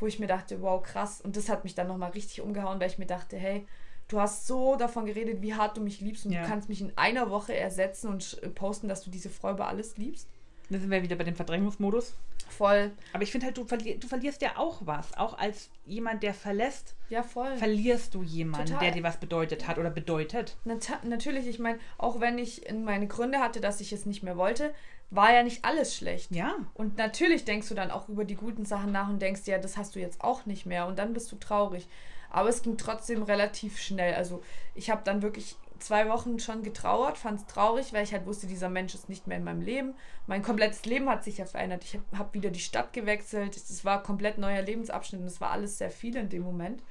[0.00, 1.20] wo ich mir dachte, wow, krass.
[1.20, 3.68] Und das hat mich dann nochmal richtig umgehauen, weil ich mir dachte, hey,
[4.08, 6.42] du hast so davon geredet, wie hart du mich liebst und Ja.
[6.42, 9.96] du kannst mich in einer Woche ersetzen und posten, dass du diese Frau über alles
[9.96, 10.28] liebst.
[10.68, 12.14] Da sind wir wieder bei dem Verdrängungsmodus.
[12.48, 12.92] Voll.
[13.12, 15.16] Aber ich finde halt, du, verli du verlierst ja auch was.
[15.16, 17.56] Auch als jemand, der verlässt, Ja, voll.
[17.56, 18.84] verlierst du jemanden, Total.
[18.84, 20.56] der dir was bedeutet hat oder bedeutet.
[20.64, 24.22] Nat natürlich, ich meine, auch wenn ich in meine Gründe hatte, dass ich es nicht
[24.22, 24.72] mehr wollte,
[25.10, 26.30] war ja nicht alles schlecht.
[26.32, 26.54] Ja.
[26.74, 29.76] Und natürlich denkst du dann auch über die guten Sachen nach und denkst, ja, das
[29.76, 30.86] hast du jetzt auch nicht mehr.
[30.86, 31.86] Und dann bist du traurig.
[32.30, 34.14] Aber es ging trotzdem relativ schnell.
[34.14, 34.42] Also
[34.74, 38.46] ich habe dann wirklich zwei Wochen schon getrauert, fand es traurig, weil ich halt wusste,
[38.46, 39.94] dieser Mensch ist nicht mehr in meinem Leben.
[40.26, 41.84] Mein komplettes Leben hat sich ja verändert.
[41.84, 43.56] Ich habe hab wieder die Stadt gewechselt.
[43.56, 46.82] Es war ein komplett neuer Lebensabschnitt und es war alles sehr viel in dem Moment.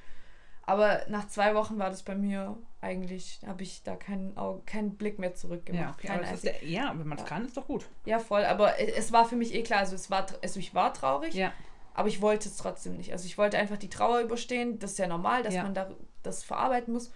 [0.68, 4.34] Aber nach zwei Wochen war das bei mir eigentlich, habe ich da keinen,
[4.66, 5.94] keinen Blick mehr Ja, zurückgemacht.
[5.98, 7.28] okay, keinen aber der, ja, wenn man es Ja.
[7.28, 7.86] kann, ist doch gut.
[8.04, 10.92] Ja, voll, aber es war für mich eh klar, also es war, also ich war
[10.92, 11.52] traurig, Ja.
[11.94, 13.12] aber ich wollte es trotzdem nicht.
[13.12, 15.62] Also ich wollte einfach die Trauer überstehen, das ist ja normal, dass Ja.
[15.62, 15.88] man da
[16.24, 17.12] das verarbeiten muss.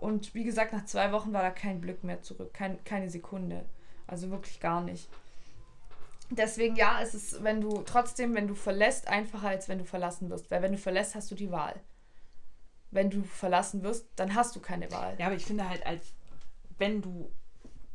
[0.00, 3.64] Und wie gesagt, nach zwei Wochen war da kein Glück mehr zurück, kein, keine Sekunde.
[4.06, 5.08] Also wirklich gar nicht.
[6.30, 10.30] Deswegen ja, es ist, wenn du trotzdem, wenn du verlässt, einfacher als wenn du verlassen
[10.30, 10.50] wirst.
[10.50, 11.74] Weil wenn du verlässt, hast du die Wahl.
[12.90, 15.16] Wenn du verlassen wirst, dann hast du keine Wahl.
[15.18, 16.14] Ja, aber ich finde halt, als
[16.78, 17.30] wenn du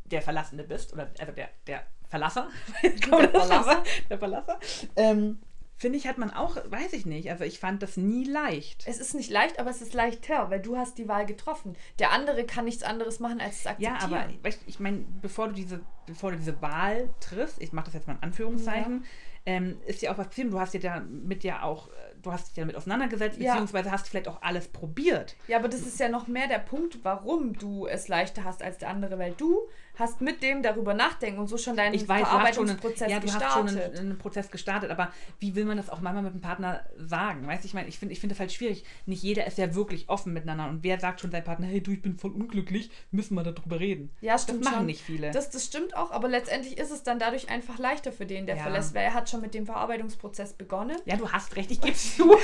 [0.06, 2.50] der Verlassene bist, oder also der, der Verlasser,
[2.84, 3.84] Der Verlasser.
[4.10, 4.60] der Verlasser,
[4.96, 5.40] ähm,
[5.78, 8.84] finde ich, hat man auch, weiß ich nicht, also ich fand das nie leicht.
[8.88, 11.76] Es ist nicht leicht, aber es ist leichter, weil du hast die Wahl getroffen.
[12.00, 14.12] Der andere kann nichts anderes machen, als es akzeptieren.
[14.12, 17.86] Ja, aber weißt, ich meine, bevor du diese, bevor du diese Wahl triffst, ich mache
[17.86, 19.06] das jetzt mal in Anführungszeichen,
[19.46, 20.52] ähm, ist ja auch was passiert.
[20.52, 21.90] Du hast dir damit ja auch,
[22.22, 23.52] du hast dich ja damit auseinandergesetzt, Ja.
[23.52, 25.36] beziehungsweise hast vielleicht auch alles probiert.
[25.48, 28.78] Ja, aber das ist ja noch mehr der Punkt, warum du es leichter hast als
[28.80, 29.68] der andere, weil du
[30.00, 32.78] hast mit dem darüber nachdenken und so schon deinen Ich weiß, du hast schon, einen,
[32.80, 33.98] Verarbeitungsprozess ja, du hast schon gestartet.
[34.00, 37.48] einen, einen Prozess gestartet, aber wie will man das auch manchmal mit dem Partner sagen?
[37.48, 38.84] Weißt du, ich meine, ich finde ich find das halt schwierig.
[39.06, 41.92] Nicht jeder ist ja wirklich offen miteinander und wer sagt schon seinem Partner, hey du,
[41.92, 44.10] ich bin voll unglücklich, müssen wir darüber reden.
[44.22, 44.86] ja, Das stimmt machen schon.
[44.86, 45.32] nicht viele.
[45.32, 48.58] Das, das stimmt auch, aber letztendlich ist es dann dadurch einfach leichter für den, der
[48.58, 48.64] Ja.
[48.64, 51.94] verlässt, weil er hat schon mit dem Verarbeitungsprozess begonnen ja, du hast recht, ich gebe
[51.94, 52.24] es zu.
[52.32, 52.40] und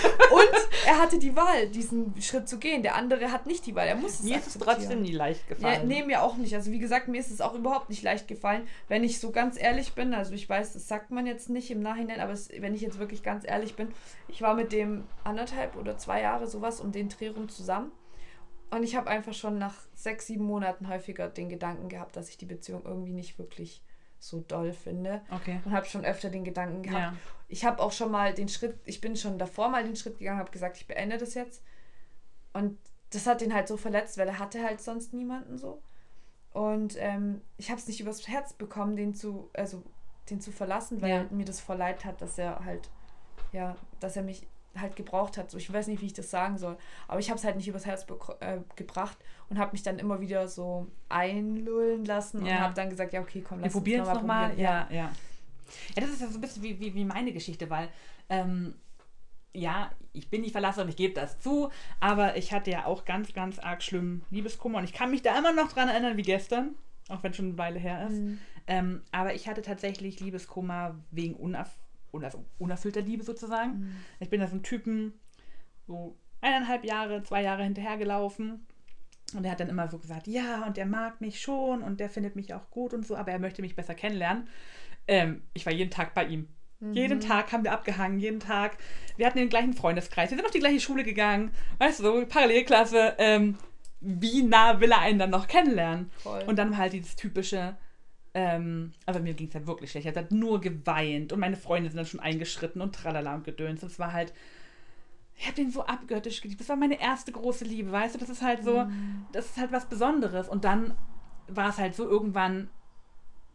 [0.85, 2.83] er hatte die Wahl, diesen Schritt zu gehen.
[2.83, 5.41] Der andere hat nicht die Wahl, er muss es Mir ist es trotzdem nie leicht
[5.49, 5.87] Ja, gefallen.
[5.87, 6.53] nee, mir auch nicht.
[6.55, 9.59] Also wie gesagt, mir ist es auch überhaupt nicht leicht gefallen, wenn ich so ganz
[9.59, 10.13] ehrlich bin.
[10.13, 12.99] Also ich weiß, das sagt man jetzt nicht im Nachhinein, aber es, wenn ich jetzt
[12.99, 13.89] wirklich ganz ehrlich bin,
[14.27, 17.91] ich war mit dem anderthalb oder zwei Jahre sowas um den Dreh rum zusammen.
[18.69, 22.37] Und ich habe einfach schon nach sechs, sieben Monaten häufiger den Gedanken gehabt, dass ich
[22.37, 23.83] die Beziehung irgendwie nicht wirklich
[24.17, 25.21] so doll finde.
[25.29, 25.59] Okay.
[25.65, 27.15] Und habe schon öfter den Gedanken gehabt.
[27.15, 27.17] Ja.
[27.49, 30.39] Ich habe auch schon mal den Schritt, ich bin schon davor mal den Schritt gegangen,
[30.39, 31.63] habe gesagt, ich beende das jetzt.
[32.53, 32.77] Und
[33.09, 35.81] das hat ihn halt so verletzt, weil er hatte halt sonst niemanden so.
[36.53, 39.83] Und ähm, ich habe es nicht übers Herz bekommen, den zu, also
[40.29, 41.25] den zu verlassen, weil Ja.
[41.29, 42.89] mir das voll leid hat, dass er halt,
[43.51, 44.45] ja, dass er mich
[44.77, 45.51] halt gebraucht hat.
[45.51, 46.77] So, ich weiß nicht, wie ich das sagen soll.
[47.07, 48.05] Aber ich habe es halt nicht übers Herz
[48.39, 49.17] äh, gebracht
[49.49, 52.55] und habe mich dann immer wieder so einlullen lassen Ja.
[52.55, 54.49] und habe dann gesagt, ja, okay, komm, Wir lass uns probieren es noch mal nochmal.
[54.49, 54.59] probieren.
[54.61, 55.11] Ja, ja.
[55.95, 57.87] Ja, das ist ja so ein bisschen wie, wie, wie meine Geschichte, weil
[58.29, 58.75] ähm,
[59.53, 63.33] ja, ich bin die Verlasserin, ich gebe das zu, aber ich hatte ja auch ganz,
[63.33, 66.75] ganz arg schlimm Liebeskummer und ich kann mich da immer noch dran erinnern wie gestern,
[67.09, 68.19] auch wenn es schon eine Weile her ist.
[68.19, 68.39] Mhm.
[68.67, 71.77] Ähm, aber ich hatte tatsächlich Liebeskummer wegen unerf
[72.13, 73.79] un- also unerfüllter Liebe sozusagen.
[73.79, 73.95] Mhm.
[74.19, 75.13] Ich bin da so ein Typen,
[75.87, 78.65] so eineinhalb Jahre, zwei Jahre hinterhergelaufen.
[79.33, 82.09] Und er hat dann immer so gesagt, ja, und er mag mich schon und der
[82.09, 84.49] findet mich auch gut und so, aber er möchte mich besser kennenlernen.
[85.07, 86.49] Ähm, ich war jeden Tag bei ihm.
[86.82, 86.93] Mhm.
[86.93, 88.77] Jeden Tag haben wir abgehangen, jeden Tag.
[89.15, 92.25] Wir hatten den gleichen Freundeskreis, wir sind auf die gleiche Schule gegangen, weißt du, so
[92.25, 93.15] Parallelklasse.
[93.17, 93.57] Ähm,
[94.01, 96.09] wie nah will er einen dann noch kennenlernen?
[96.17, 96.43] Voll.
[96.47, 97.77] Und dann halt dieses typische,
[98.34, 100.07] ähm, aber mir ging es ja wirklich schlecht.
[100.07, 103.84] Ich habe nur geweint und meine Freunde sind dann schon eingeschritten und tralala und gedöns.
[103.84, 104.34] Und es war halt,
[105.36, 106.61] ich habe den so abgöttisch geliebt.
[106.61, 108.19] Das war meine erste große Liebe, weißt du?
[108.19, 109.25] Das ist halt so, mhm.
[109.34, 110.49] das ist halt was Besonderes.
[110.49, 110.95] Und dann
[111.47, 112.69] war es halt so, irgendwann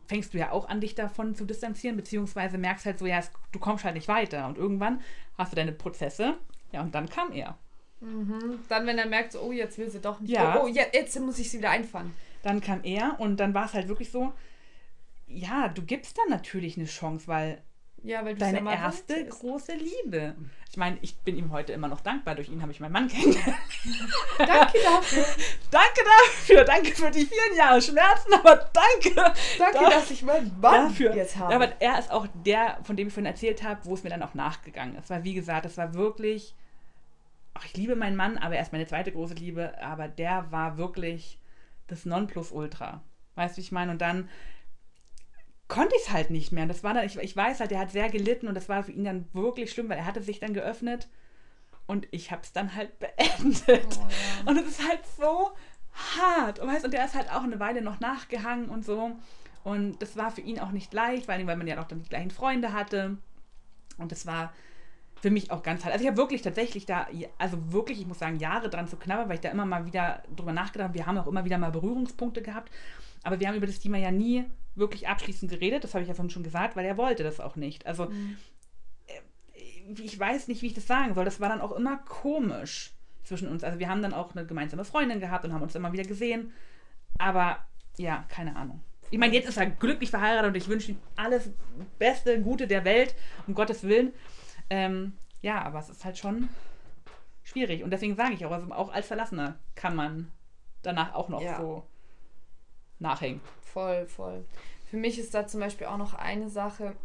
[0.07, 3.21] fängst du ja auch an, dich davon zu distanzieren, beziehungsweise merkst halt so, ja,
[3.53, 4.47] du kommst halt nicht weiter.
[4.47, 5.01] Und irgendwann
[5.37, 6.37] hast du deine Prozesse,
[6.73, 7.59] ja, und dann kam er.
[8.01, 8.61] Mhm.
[8.69, 10.33] Dann, wenn er merkt, so, oh, jetzt will sie doch nicht.
[10.33, 10.59] Ja.
[10.59, 12.15] Oh, oh jetzt, jetzt muss ich sie wieder einfangen.
[12.43, 14.33] Dann kam er und dann war es halt wirklich so,
[15.27, 17.63] ja, du gibst dann natürlich eine Chance, weil
[18.03, 20.37] ja, weil deine ja erste große Liebe.
[20.71, 22.35] Ich meine, ich bin ihm heute immer noch dankbar.
[22.35, 23.57] Durch ihn habe ich meinen Mann kennengelernt.
[24.39, 25.25] danke dafür.
[25.71, 26.65] danke dafür.
[26.65, 29.15] Danke für die vielen Jahre Schmerzen, aber danke.
[29.59, 31.17] Danke, da, dass ich meinen Mann dafür.
[31.17, 31.55] jetzt habe.
[31.55, 34.23] aber er ist auch der, von dem ich vorhin erzählt habe, wo es mir dann
[34.23, 35.11] auch nachgegangen ist.
[35.11, 36.55] Weil, wie gesagt, es war wirklich.
[37.55, 39.81] Ach, ich liebe meinen Mann, aber er ist meine zweite große Liebe.
[39.83, 41.41] Aber der war wirklich
[41.87, 43.03] das Nonplusultra.
[43.35, 43.93] Weißt du, wie ich meine?
[43.93, 44.29] Und dann
[45.69, 46.63] konnte ich es halt nicht mehr.
[46.63, 48.83] Und das war dann, ich, ich weiß halt, er hat sehr gelitten und das war
[48.83, 51.09] für ihn dann wirklich schlimm, weil er hatte sich dann geöffnet
[51.87, 53.99] und ich habe es dann halt beendet.
[53.99, 54.51] Oh, ja.
[54.51, 55.51] Und es ist halt so
[56.19, 56.59] hart.
[56.59, 59.13] Und, weißt, und der ist halt auch eine Weile noch nachgehangen und so.
[59.65, 62.09] Und das war für ihn auch nicht leicht, weil, weil man ja auch dann die
[62.09, 63.17] gleichen Freunde hatte.
[63.99, 64.53] Und das war
[65.21, 65.93] für mich auch ganz hart.
[65.93, 67.09] Also ich habe wirklich tatsächlich da,
[67.39, 70.23] also wirklich, ich muss sagen, Jahre dran zu knabbern, weil ich da immer mal wieder
[70.37, 70.95] drüber nachgedacht habe.
[70.95, 72.71] Wir haben auch immer wieder mal Berührungspunkte gehabt.
[73.25, 74.45] Aber wir haben über das Thema ja nie
[74.77, 77.57] wirklich abschließend geredet, das habe ich ja vorhin schon gesagt, weil er wollte das auch
[77.57, 77.87] nicht.
[77.87, 78.37] Also mhm.
[79.07, 81.25] Äh, ich weiß nicht, wie ich das sagen soll.
[81.25, 82.93] Das war dann auch immer komisch
[83.25, 83.65] zwischen uns.
[83.65, 86.53] Also wir haben dann auch eine gemeinsame Freundin gehabt und haben uns immer wieder gesehen.
[87.19, 87.59] Aber
[87.97, 88.83] ja, keine Ahnung.
[89.11, 91.51] Ich meine, jetzt ist er glücklich verheiratet und ich wünsche ihm alles
[91.99, 93.15] Beste, Gute der Welt,
[93.47, 94.13] um Gottes Willen.
[94.69, 95.13] Ähm,
[95.43, 96.49] ja, aber es ist halt schon
[97.45, 97.85] schwierig.
[97.85, 100.33] Und deswegen sage ich auch, also auch als Verlassener kann man
[100.83, 101.57] danach auch noch ja.
[101.61, 101.87] so
[102.99, 103.41] nachhängen.
[103.77, 104.43] Voll, voll.
[104.87, 106.97] Für mich ist da zum Beispiel auch noch eine Sache,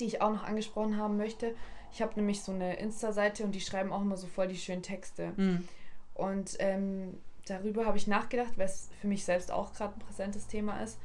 [0.00, 1.54] die ich auch noch angesprochen haben möchte.
[1.92, 4.82] Ich habe nämlich so eine Insta-Seite und die schreiben auch immer so voll die schönen
[4.82, 5.34] Texte.
[5.36, 5.68] Mhm.
[6.14, 10.46] Und ähm, darüber habe ich nachgedacht, weil es für mich selbst auch gerade ein präsentes
[10.46, 10.98] Thema ist.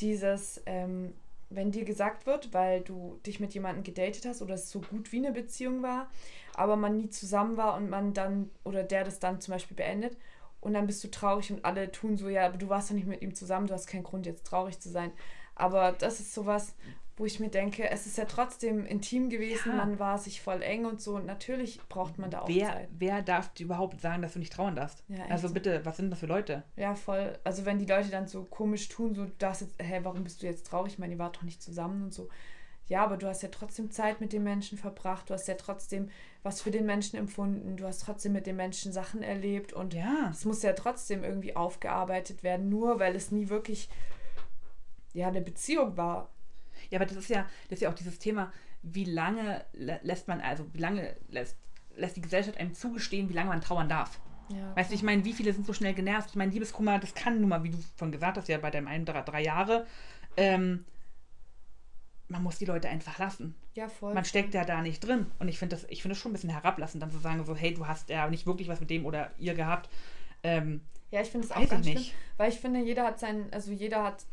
[0.00, 1.14] Dieses, ähm,
[1.48, 5.10] wenn dir gesagt wird, weil du dich mit jemandem gedatet hast oder es so gut
[5.10, 6.10] wie eine Beziehung war,
[6.54, 10.18] aber man nie zusammen war und man dann oder der das dann zum Beispiel beendet
[10.66, 13.06] und dann bist du traurig und alle tun so, ja, aber du warst doch nicht
[13.06, 15.12] mit ihm zusammen, du hast keinen Grund jetzt traurig zu sein.
[15.54, 16.74] Aber das ist sowas,
[17.16, 19.76] wo ich mir denke, es ist ja trotzdem intim gewesen, ja.
[19.76, 22.88] man war sich voll eng und so und natürlich braucht man da auch wer, Zeit.
[22.98, 25.04] Wer darf überhaupt sagen, dass du nicht trauern darfst?
[25.06, 26.64] Ja, also bitte, was sind das für Leute?
[26.74, 27.38] Ja, voll.
[27.44, 30.46] Also wenn die Leute dann so komisch tun, so, das jetzt, hä, warum bist du
[30.46, 30.94] jetzt traurig?
[30.94, 32.28] Ich meine, ihr wart doch nicht zusammen und so
[32.88, 36.10] ja, aber du hast ja trotzdem Zeit mit den Menschen verbracht, du hast ja trotzdem
[36.42, 40.28] was für den Menschen empfunden, du hast trotzdem mit den Menschen Sachen erlebt und ja.
[40.30, 43.88] es muss ja trotzdem irgendwie aufgearbeitet werden, nur weil es nie wirklich
[45.12, 46.28] ja eine Beziehung war.
[46.90, 50.40] Ja, aber das ist ja, das ist ja auch dieses Thema, wie lange lässt man,
[50.40, 51.56] also wie lange lässt,
[51.96, 54.20] lässt die Gesellschaft einem zugestehen, wie lange man trauern darf.
[54.48, 56.30] Ja, weißt du, ich meine, wie viele sind so schnell genervt?
[56.30, 58.86] Ich meine, Liebeskummer, das kann nun mal, wie du schon gesagt hast, ja bei deinem
[58.86, 59.86] einen drei, drei Jahre.
[60.36, 60.84] Ähm,
[62.28, 63.54] man muss die Leute einfach lassen.
[63.74, 64.14] Ja, voll.
[64.14, 65.26] Man steckt ja da nicht drin.
[65.38, 67.54] Und ich finde das, ich finde das schon ein bisschen herablassend, dann zu sagen, so,
[67.54, 69.88] hey, du hast ja nicht wirklich was mit dem oder ihr gehabt.
[70.42, 72.04] Ähm, ja, ich finde es auch ganz schlimm,
[72.36, 74.24] weil ich finde, jeder hat sein, also jeder hat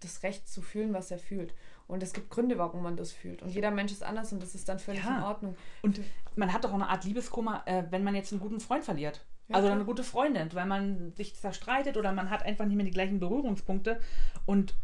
[0.00, 1.54] das Recht zu fühlen, was er fühlt.
[1.86, 3.42] Und es gibt Gründe, warum man das fühlt.
[3.42, 5.18] Und jeder Mensch ist anders und das ist dann völlig ja.
[5.18, 5.56] in Ordnung.
[5.82, 6.00] Und
[6.36, 9.24] man hat doch auch eine Art Liebeskummer, äh, wenn man jetzt einen guten Freund verliert.
[9.48, 12.86] Ja, also eine gute Freundin, weil man sich zerstreitet oder man hat einfach nicht mehr
[12.86, 14.00] die gleichen Berührungspunkte.
[14.46, 14.76] Und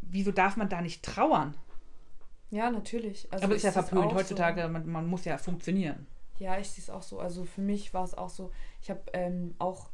[0.00, 1.54] wieso darf man da nicht trauern?
[2.50, 3.28] Ja, natürlich.
[3.32, 4.68] Also Aber es ist ja verpönt heutzutage, so.
[4.68, 6.06] man, man, muss ja funktionieren.
[6.38, 7.18] Ja, ich sehe es auch so.
[7.18, 9.90] Also für mich war es auch so, ich habe ähm, auch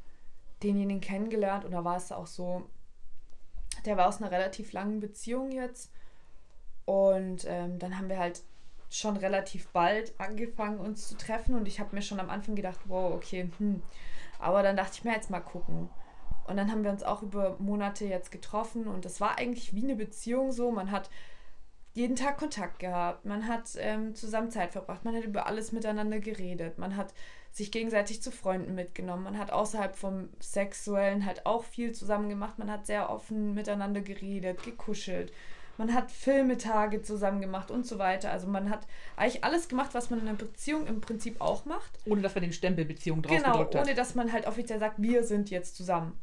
[0.62, 2.62] denjenigen kennengelernt und da war es auch so,
[3.84, 5.92] der war aus einer relativ langen Beziehung jetzt.
[6.84, 8.42] Und ähm, dann haben wir halt
[8.90, 11.54] schon relativ bald angefangen, uns zu treffen.
[11.54, 13.82] Und ich habe mir schon am Anfang gedacht, wow, okay, hm.
[14.38, 15.88] Aber dann dachte ich mir jetzt mal gucken.
[16.46, 19.84] Und dann haben wir uns auch über Monate jetzt getroffen und das war eigentlich wie
[19.84, 20.72] eine Beziehung so.
[20.72, 21.08] Man hat
[21.94, 26.20] jeden Tag Kontakt gehabt, man hat ähm, zusammen Zeit verbracht, man hat über alles miteinander
[26.20, 27.12] geredet, man hat
[27.50, 32.58] sich gegenseitig zu Freunden mitgenommen, man hat außerhalb vom Sexuellen halt auch viel zusammen gemacht,
[32.58, 35.32] man hat sehr offen miteinander geredet, gekuschelt,
[35.78, 38.30] man hat Filmetage zusammen gemacht und so weiter.
[38.30, 38.86] Also man hat
[39.16, 41.98] eigentlich alles gemacht, was man in einer Beziehung im Prinzip auch macht.
[42.04, 43.70] Ohne dass man den Stempel Beziehung drauf genau, hat.
[43.70, 46.20] Genau, ohne dass man halt offiziell sagt, wir sind jetzt zusammen.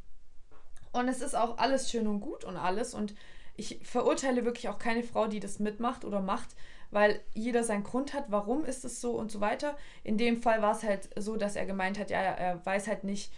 [0.92, 3.16] Und es ist auch alles schön und gut und alles und
[3.60, 6.56] ich verurteile wirklich auch keine Frau, die das mitmacht oder macht,
[6.92, 9.78] weil jeder seinen Grund hat, warum ist es so und so weiter.
[10.04, 13.04] In dem Fall war es halt so, dass er gemeint hat, ja, er weiß halt
[13.04, 13.32] nicht,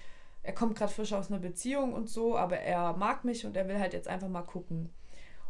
[0.43, 3.67] er kommt gerade frisch aus einer Beziehung und so, aber er mag mich und er
[3.67, 4.89] will halt jetzt einfach mal gucken.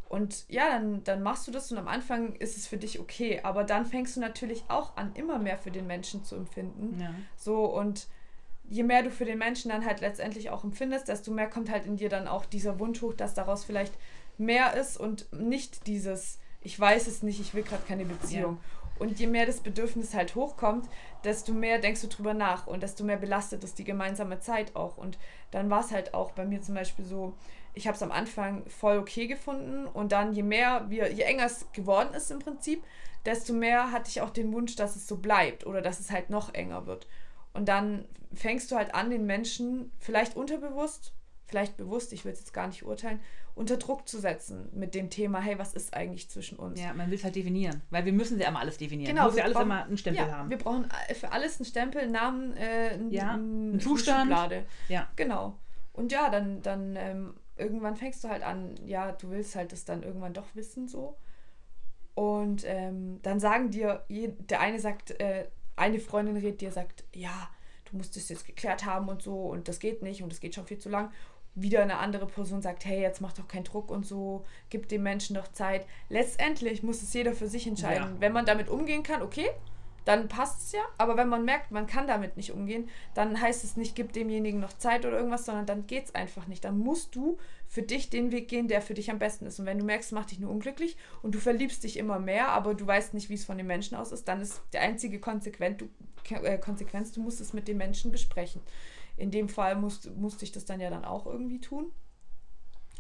[0.10, 3.40] Und ja, dann, dann machst du das und am Anfang ist es für dich okay,
[3.44, 7.00] aber dann fängst du natürlich auch an, immer mehr für den Menschen zu empfinden.
[7.00, 7.14] Ja.
[7.38, 8.08] So und
[8.68, 11.86] je mehr du für den Menschen dann halt letztendlich auch empfindest, desto mehr kommt halt
[11.86, 13.94] in dir dann auch dieser Wunsch hoch, dass daraus vielleicht
[14.38, 18.54] mehr ist und nicht dieses, ich weiß es nicht, ich will gerade keine Beziehung.
[18.54, 18.82] Ja.
[19.00, 20.88] Und je mehr das Bedürfnis halt hochkommt,
[21.24, 24.98] desto mehr denkst du drüber nach und desto mehr belastet es die gemeinsame Zeit auch.
[24.98, 25.18] Und
[25.50, 27.34] dann war es halt auch bei mir zum Beispiel so,
[27.74, 31.46] ich habe es am Anfang voll okay gefunden und dann je mehr wir, je enger
[31.46, 32.84] es geworden ist im Prinzip,
[33.26, 36.30] desto mehr hatte ich auch den Wunsch, dass es so bleibt oder dass es halt
[36.30, 37.08] noch enger wird.
[37.54, 41.14] Und dann fängst du halt an, den Menschen vielleicht unterbewusst,
[41.52, 43.20] vielleicht bewusst, ich will es jetzt gar nicht urteilen,
[43.54, 46.82] unter Druck zu setzen mit dem Thema, hey, was ist eigentlich zwischen uns?
[46.82, 49.14] Ja, man will es halt definieren, weil wir müssen ja immer alles definieren.
[49.14, 50.50] Genau, muss ja alles brauchen, immer einen Stempel ja, haben.
[50.50, 54.22] Wir brauchen für alles einen Stempel, einen Namen, äh, einen, ja, einen Zustand.
[54.22, 54.66] Schublade.
[54.88, 55.10] Ja.
[55.18, 55.60] Genau.
[55.94, 59.84] Und ja, dann, dann ähm, irgendwann fängst du halt an, ja, du willst halt das
[59.84, 61.18] dann irgendwann doch wissen so.
[62.16, 67.50] Und ähm, dann sagen dir, der eine sagt, äh, eine Freundin redet dir, sagt, ja,
[67.92, 70.56] du musst es jetzt geklärt haben und so und das geht nicht und das geht
[70.56, 71.12] schon viel zu lang
[71.56, 75.04] wieder eine andere Person sagt, hey, jetzt mach doch keinen Druck und so, gib dem
[75.04, 75.86] Menschen doch Zeit.
[76.10, 78.16] Letztendlich muss es jeder für sich entscheiden.
[78.16, 78.22] Ja.
[78.22, 79.50] Wenn man damit umgehen kann, okay,
[80.06, 80.82] dann passt es ja.
[80.98, 84.60] Aber wenn man merkt, man kann damit nicht umgehen, dann heißt es nicht, gib demjenigen
[84.60, 86.64] noch Zeit oder irgendwas, sondern dann geht es einfach nicht.
[86.64, 87.38] Dann musst du
[87.68, 89.60] für dich den Weg gehen, der für dich am besten ist.
[89.60, 92.50] Und wenn du merkst, es macht dich nur unglücklich und du verliebst dich immer mehr,
[92.50, 95.20] aber du weißt nicht, wie es von den Menschen aus ist, dann ist der einzige
[95.20, 95.90] Konsequenz, du,
[96.36, 98.62] äh, Konsequenz, du musst es mit den Menschen besprechen
[99.22, 101.92] in dem Fall musste, musste ich das dann ja dann auch irgendwie tun.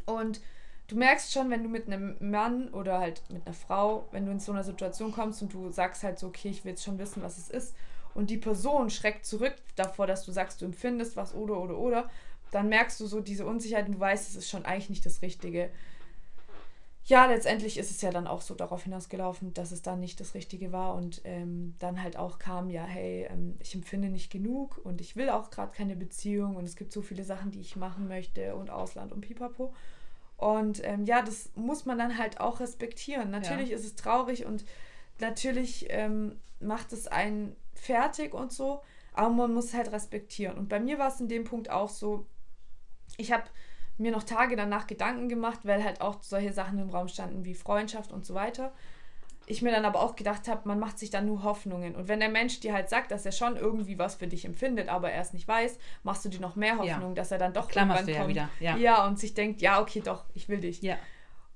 [0.06, 0.42] Und
[0.88, 4.32] du merkst schon, wenn du mit einem Mann oder halt mit einer Frau, wenn du
[4.32, 7.00] in so einer Situation kommst und du sagst halt so, okay, ich will jetzt schon
[7.00, 7.76] wissen, was es ist,
[8.14, 12.10] und die Person schreckt zurück davor, dass du sagst, du empfindest was oder oder oder,
[12.52, 15.22] dann merkst du so diese Unsicherheit und du weißt, es ist schon eigentlich nicht das
[15.22, 15.72] Richtige
[17.04, 20.36] ja, letztendlich ist es ja dann auch so darauf hinausgelaufen, dass es dann nicht das
[20.36, 24.80] Richtige war und ähm, dann halt auch kam, ja, hey, ähm, ich empfinde nicht genug
[24.84, 27.76] und ich will auch gerade keine Beziehung und es gibt so viele Sachen, die ich
[27.76, 29.74] machen möchte und Ausland und pipapo.
[30.38, 33.32] Und ähm, ja, das muss man dann halt auch respektieren.
[33.32, 33.76] Natürlich ja.
[33.76, 34.64] ist es traurig und
[35.20, 38.82] natürlich ähm, macht es einen fertig und so,
[39.14, 40.58] aber man muss es halt respektieren.
[40.58, 42.26] Und bei mir war es in dem Punkt auch so,
[43.18, 43.44] ich habe
[43.98, 47.54] mir noch Tage danach Gedanken gemacht, weil halt auch solche Sachen im Raum standen wie
[47.54, 48.72] Freundschaft und so weiter.
[49.48, 51.96] Ich mir dann aber auch gedacht habe, man macht sich dann nur Hoffnungen.
[51.96, 54.88] Und wenn der Mensch dir halt sagt, dass er schon irgendwie was für dich empfindet,
[54.88, 57.16] aber er es nicht weiß, machst du dir noch mehr Hoffnung, ja.
[57.16, 58.36] dass er dann doch Klammerst irgendwann kommt.
[58.36, 58.78] Ja, wieder.
[58.78, 58.78] Ja.
[58.78, 60.82] ja, und sich denkt, ja, okay, doch, ich will dich.
[60.82, 60.98] Ja.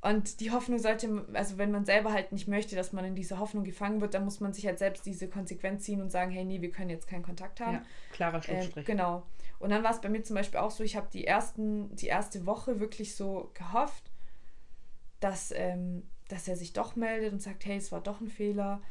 [0.05, 3.39] Und die Hoffnung sollte, also wenn man selber halt nicht möchte, dass man in diese
[3.39, 6.45] Hoffnung gefangen wird, dann muss man sich halt selbst diese Konsequenz ziehen und sagen, hey,
[6.45, 7.77] nee, wir können jetzt keinen Kontakt haben.
[7.77, 8.87] Ja, klarer Schlussstrich.
[8.87, 9.23] Äh, genau.
[9.57, 12.05] Und dann war es bei mir zum Beispiel auch so, ich habe die ersten, die
[12.05, 14.11] erste Woche wirklich so gehofft,
[15.21, 18.83] dass, ähm, dass er sich doch meldet und sagt, hey, es war doch ein Fehler.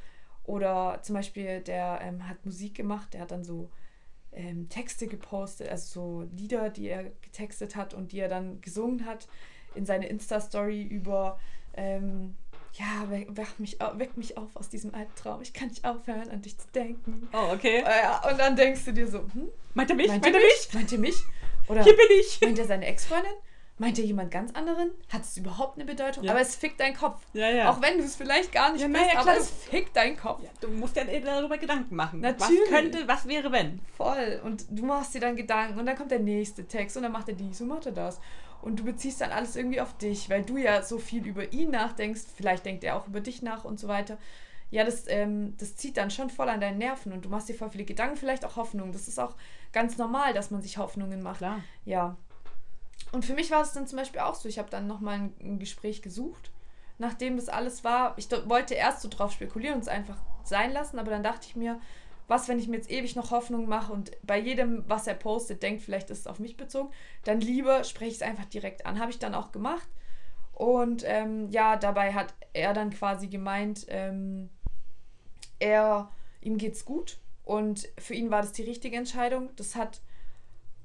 [0.42, 3.70] Oder zum Beispiel, der ähm, hat Musik gemacht, der hat dann so
[4.32, 9.06] ähm, Texte gepostet, also so Lieder, die er getextet hat und die er dann gesungen
[9.06, 9.28] hat
[9.74, 11.38] in seine Insta-Story über
[11.76, 12.36] ähm,
[12.74, 15.40] ja, weck, weck, mich, weck mich auf aus diesem Albtraum.
[15.42, 17.28] Ich kann nicht aufhören, an dich zu denken.
[17.32, 17.84] Oh, okay.
[17.84, 19.48] Äh, und dann denkst du dir so, hm?
[19.74, 20.08] Meint er mich?
[20.08, 20.68] Meint, meint er mich?
[20.72, 21.22] Meint er mich?
[21.68, 22.40] Oder Hier bin ich.
[22.40, 23.32] Meint er seine Ex-Freundin?
[23.78, 24.90] Meint er jemand ganz anderen?
[25.08, 26.22] Hat es überhaupt eine Bedeutung?
[26.22, 26.32] Ja.
[26.32, 27.20] Aber es fickt deinen Kopf.
[27.32, 27.70] Ja, ja.
[27.70, 30.42] Auch wenn du es vielleicht gar nicht ja, bist, ja, aber es fickt deinen Kopf.
[30.44, 32.20] Ja, du musst ja darüber Gedanken machen.
[32.20, 32.60] Natürlich.
[32.62, 33.80] Was könnte, was wäre, wenn?
[33.96, 34.40] Voll.
[34.44, 37.28] Und du machst dir dann Gedanken und dann kommt der nächste Text und dann macht
[37.28, 38.20] er dies und macht er das
[38.64, 41.70] und du beziehst dann alles irgendwie auf dich, weil du ja so viel über ihn
[41.70, 44.16] nachdenkst, vielleicht denkt er auch über dich nach und so weiter.
[44.70, 47.54] Ja, das, ähm, das zieht dann schon voll an deinen Nerven und du machst dir
[47.54, 48.92] voll viele Gedanken, vielleicht auch Hoffnungen.
[48.92, 49.36] Das ist auch
[49.72, 51.38] ganz normal, dass man sich Hoffnungen macht.
[51.38, 51.60] Klar.
[51.84, 52.16] Ja.
[53.12, 55.34] Und für mich war es dann zum Beispiel auch so, ich habe dann nochmal ein,
[55.40, 56.50] ein Gespräch gesucht,
[56.96, 58.14] nachdem das alles war.
[58.16, 61.54] Ich wollte erst so drauf spekulieren und es einfach sein lassen, aber dann dachte ich
[61.54, 61.78] mir,
[62.26, 65.62] was, wenn ich mir jetzt ewig noch Hoffnung mache und bei jedem, was er postet,
[65.62, 66.90] denkt, vielleicht ist es auf mich bezogen,
[67.24, 68.98] dann lieber spreche ich es einfach direkt an.
[68.98, 69.88] Habe ich dann auch gemacht.
[70.52, 74.50] Und ähm, ja, dabei hat er dann quasi gemeint, ähm,
[75.58, 76.10] er,
[76.40, 79.50] ihm geht's gut und für ihn war das die richtige Entscheidung.
[79.56, 80.00] Das hat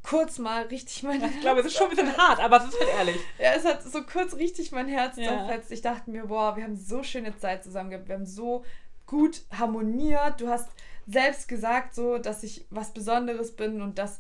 [0.04, 1.34] kurz mal richtig mein Herz.
[1.36, 3.18] Ich glaube, es ist schon ein bisschen hart, aber es ist halt ehrlich.
[3.40, 5.26] Ja, es hat so kurz richtig mein Herz ja.
[5.26, 5.72] zerfetzt.
[5.72, 8.64] Ich dachte mir, boah, wir haben so schöne Zeit zusammen gehabt, wir haben so
[9.06, 10.42] gut harmoniert.
[10.42, 10.70] Du hast
[11.10, 14.20] selbst gesagt, so, dass ich was Besonderes bin und dass,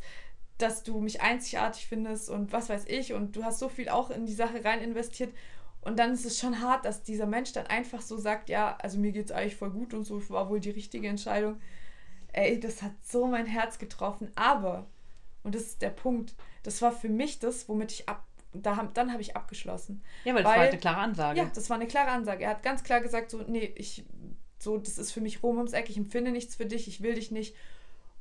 [0.58, 3.14] dass du mich einzigartig findest und was weiß ich.
[3.14, 5.34] Und du hast so viel auch in die Sache rein investiert.
[5.82, 8.98] Und dann ist es schon hart, dass dieser Mensch dann einfach so sagt, ja, also
[9.00, 11.62] mir geht's eigentlich voll gut und so, war wohl die richtige Entscheidung.
[12.34, 14.32] Ey, das hat so mein Herz getroffen.
[14.36, 14.88] Aber,
[15.44, 18.94] und das ist der Punkt, das war für mich das, womit ich ab, da hab,
[18.96, 20.04] dann habe ich abgeschlossen.
[20.26, 21.40] Ja, weil das war halt eine klare Ansage.
[21.40, 22.44] Ja, das war eine klare Ansage.
[22.44, 24.04] Er hat ganz klar gesagt, so, nee, ich,
[24.60, 27.16] so, das ist für mich Rom ums Eck, ich empfinde nichts für dich, ich will
[27.16, 27.56] dich nicht.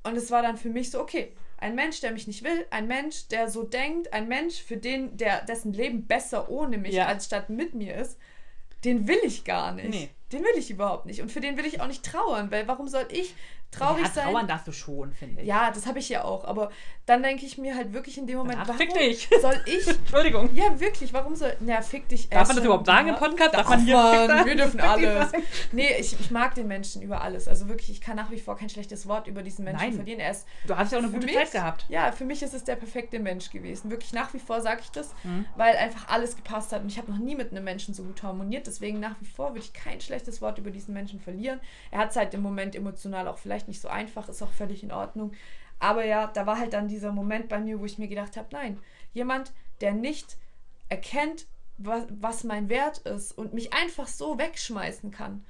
[0.04, 2.86] Und es war dann für mich so, okay, ein Mensch, der mich nicht will, ein
[2.86, 7.06] Mensch, der so denkt, ein Mensch, für den, der, dessen Leben besser ohne mich Ja.
[7.06, 8.16] als statt mit mir ist,
[8.84, 9.88] den will ich gar nicht.
[9.90, 10.10] Nee.
[10.32, 11.20] Den will ich überhaupt nicht.
[11.20, 13.34] Und für den will ich auch nicht trauern, weil warum soll ich
[13.70, 14.28] traurig ja, sein?
[14.28, 15.48] trauern darfst du schon, finde ich.
[15.48, 16.44] Ja, das habe ich ja auch.
[16.44, 16.70] Aber
[17.08, 19.28] dann denke ich mir halt wirklich in dem Moment, Danach warum fick dich.
[19.40, 20.50] soll ich Entschuldigung.
[20.54, 21.56] ja, wirklich, warum soll.
[21.60, 23.54] Na, fick dich Darf erst man das überhaupt sagen im Podcast?
[23.54, 25.32] Darf Darf man hier man, fick wir dürfen alles.
[25.72, 27.48] Nee, ich, ich mag den Menschen über alles.
[27.48, 29.92] Also wirklich, ich kann nach wie vor kein schlechtes Wort über diesen Menschen Nein.
[29.94, 30.20] verlieren.
[30.20, 31.86] Er ist Du hast ja auch eine gute mich- Zeit gehabt.
[31.88, 33.90] Ja, für mich ist es der perfekte Mensch gewesen.
[33.90, 35.46] Wirklich nach wie vor sage ich das, Mhm.
[35.56, 36.82] weil einfach alles gepasst hat.
[36.82, 38.66] Und ich habe noch nie mit einem Menschen so gut harmoniert.
[38.66, 41.60] Deswegen nach wie vor würde ich kein schlechtes Wort über diesen Menschen verlieren.
[41.90, 44.82] Er hat es halt im Moment emotional auch vielleicht nicht so einfach, ist auch völlig
[44.82, 45.32] in Ordnung.
[45.80, 48.48] Aber ja, da war halt dann dieser Moment bei mir, wo ich mir gedacht habe,
[48.52, 48.78] nein,
[49.12, 50.36] jemand, der nicht
[50.88, 55.44] erkennt, was, was mein Wert ist und mich einfach so wegschmeißen kann,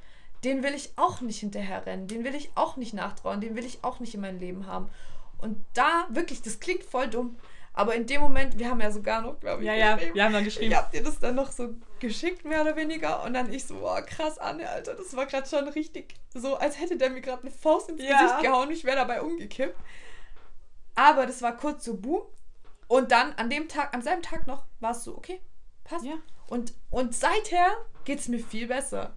[0.44, 3.82] den will ich auch nicht hinterherrennen, den will ich auch nicht nachtrauen, den will ich
[3.82, 4.90] auch nicht in mein Leben haben.
[5.38, 7.36] Und da, wirklich, das klingt voll dumm,
[7.72, 10.32] aber in dem Moment, wir haben ja sogar noch, glaube ich, Ja, ja, wir haben
[10.32, 10.72] dann geschrieben.
[10.72, 13.22] ich hab dir das dann noch so geschickt, mehr oder weniger.
[13.22, 16.80] Und dann ich so, boah, krass, Anne, Alter, das war gerade schon richtig so, als
[16.80, 18.20] hätte der mir gerade eine Faust ins Ja.
[18.20, 18.70] Gesicht gehauen.
[18.72, 19.76] Ich wäre dabei umgekippt.
[20.98, 22.22] Aber das war kurz so boom.
[22.88, 25.40] Und dann an dem Tag, am selben Tag noch, war es so, okay,
[25.84, 26.04] passt.
[26.04, 26.14] Ja.
[26.48, 27.66] Und, und seither
[28.04, 29.14] geht es mir viel besser.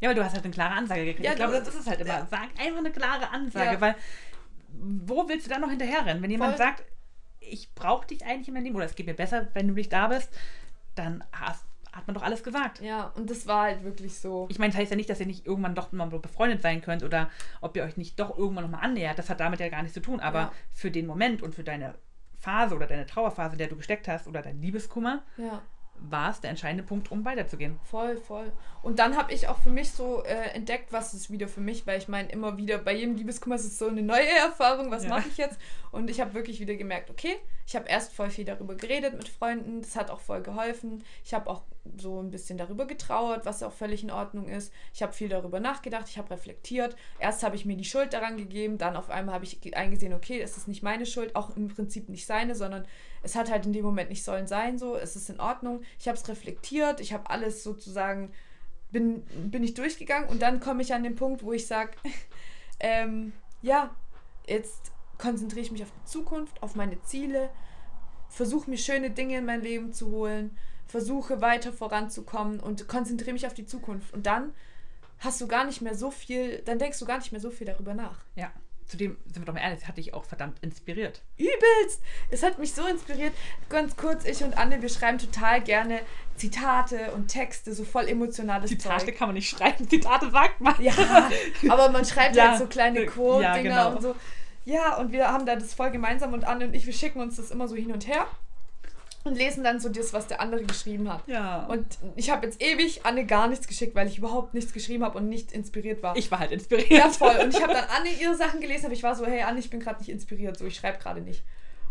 [0.00, 1.24] Ja, aber du hast halt eine klare Ansage gekriegt.
[1.24, 2.10] Ja, ich glaube, du- das ist es halt immer.
[2.10, 2.26] ja.
[2.30, 3.80] Sag einfach eine klare Ansage, Ja.
[3.80, 3.94] weil
[4.74, 6.22] wo willst du dann noch hinterherrennen?
[6.22, 6.66] Wenn jemand Voll.
[6.66, 6.84] sagt,
[7.40, 9.92] ich brauche dich eigentlich in meinem Leben oder es geht mir besser, wenn du nicht
[9.92, 10.28] da bist,
[10.94, 12.80] dann hast, hat man doch alles gesagt.
[12.80, 14.46] Ja, und das war halt wirklich so.
[14.50, 17.02] Ich meine, das heißt ja nicht, dass ihr nicht irgendwann doch mal befreundet sein könnt
[17.02, 17.28] oder
[17.60, 19.18] ob ihr euch nicht doch irgendwann nochmal annähert.
[19.18, 20.18] Das hat damit ja gar nichts zu tun.
[20.20, 20.52] Aber Ja.
[20.72, 21.94] für den Moment und für deine
[22.38, 25.62] Phase oder deine Trauerphase, in der du gesteckt hast oder dein Liebeskummer, Ja.
[26.04, 27.78] war es der entscheidende Punkt, um weiterzugehen.
[27.84, 28.50] Voll, voll.
[28.82, 31.86] Und dann habe ich auch für mich so äh, entdeckt, was ist wieder für mich,
[31.86, 35.04] weil ich meine, immer wieder bei jedem Liebeskummer ist es so eine neue Erfahrung, was
[35.04, 35.10] Ja.
[35.10, 35.60] mache ich jetzt?
[35.92, 37.36] Und ich habe wirklich wieder gemerkt, okay,
[37.66, 41.04] ich habe erst voll viel darüber geredet mit Freunden, das hat auch voll geholfen.
[41.22, 41.62] Ich habe auch
[41.96, 44.72] so ein bisschen darüber getrauert, was auch völlig in Ordnung ist.
[44.94, 46.96] Ich habe viel darüber nachgedacht, ich habe reflektiert.
[47.18, 50.12] Erst habe ich mir die Schuld daran gegeben, dann auf einmal habe ich ge- eingesehen,
[50.12, 52.86] okay, es ist nicht meine Schuld, auch im Prinzip nicht seine, sondern
[53.24, 55.82] es hat halt in dem Moment nicht sollen sein, so, es ist in Ordnung.
[55.98, 58.32] Ich habe es reflektiert, ich habe alles sozusagen,
[58.92, 61.92] bin, bin ich durchgegangen und dann komme ich an den Punkt, wo ich sage,
[62.80, 63.94] ähm, ja,
[64.46, 67.50] jetzt konzentriere ich mich auf die Zukunft, auf meine Ziele,
[68.28, 70.56] versuche mir schöne Dinge in mein Leben zu holen,
[70.92, 74.12] versuche weiter voranzukommen und konzentriere mich auf die Zukunft.
[74.12, 74.52] Und dann
[75.20, 77.66] hast du gar nicht mehr so viel, dann denkst du gar nicht mehr so viel
[77.66, 78.18] darüber nach.
[78.36, 78.52] Ja.
[78.86, 81.22] Zudem, sind wir doch mal ehrlich, das hat dich auch verdammt inspiriert.
[81.38, 82.02] Übelst!
[82.30, 83.32] Es hat mich so inspiriert.
[83.70, 86.00] Ganz kurz, ich und Anne, wir schreiben total gerne
[86.36, 89.16] Zitate und Texte, so voll emotionales Zitate Zeug.
[89.16, 90.74] kann man nicht schreiben, Zitate sagt man.
[90.82, 90.92] Ja,
[91.70, 93.96] aber man schreibt Ja, halt so kleine Quote-Dinger ja, genau.
[93.96, 94.14] und so.
[94.66, 97.36] Ja, und wir haben da das voll gemeinsam und Anne und ich, wir schicken uns
[97.36, 98.26] das immer so hin und her
[99.24, 101.22] und lesen dann so das, was der andere geschrieben hat.
[101.26, 101.66] Ja.
[101.66, 105.04] Und Und ich habe jetzt ewig Anne gar nichts geschickt, weil ich überhaupt nichts geschrieben
[105.04, 106.16] habe und nicht inspiriert war.
[106.16, 106.90] ich war halt inspiriert.
[106.90, 107.36] Ja, voll.
[107.42, 109.70] Und ich habe dann Anne ihre Sachen gelesen, aber ich war so, hey Anne, ich
[109.70, 111.42] bin gerade nicht inspiriert, so ich schreibe gerade nicht.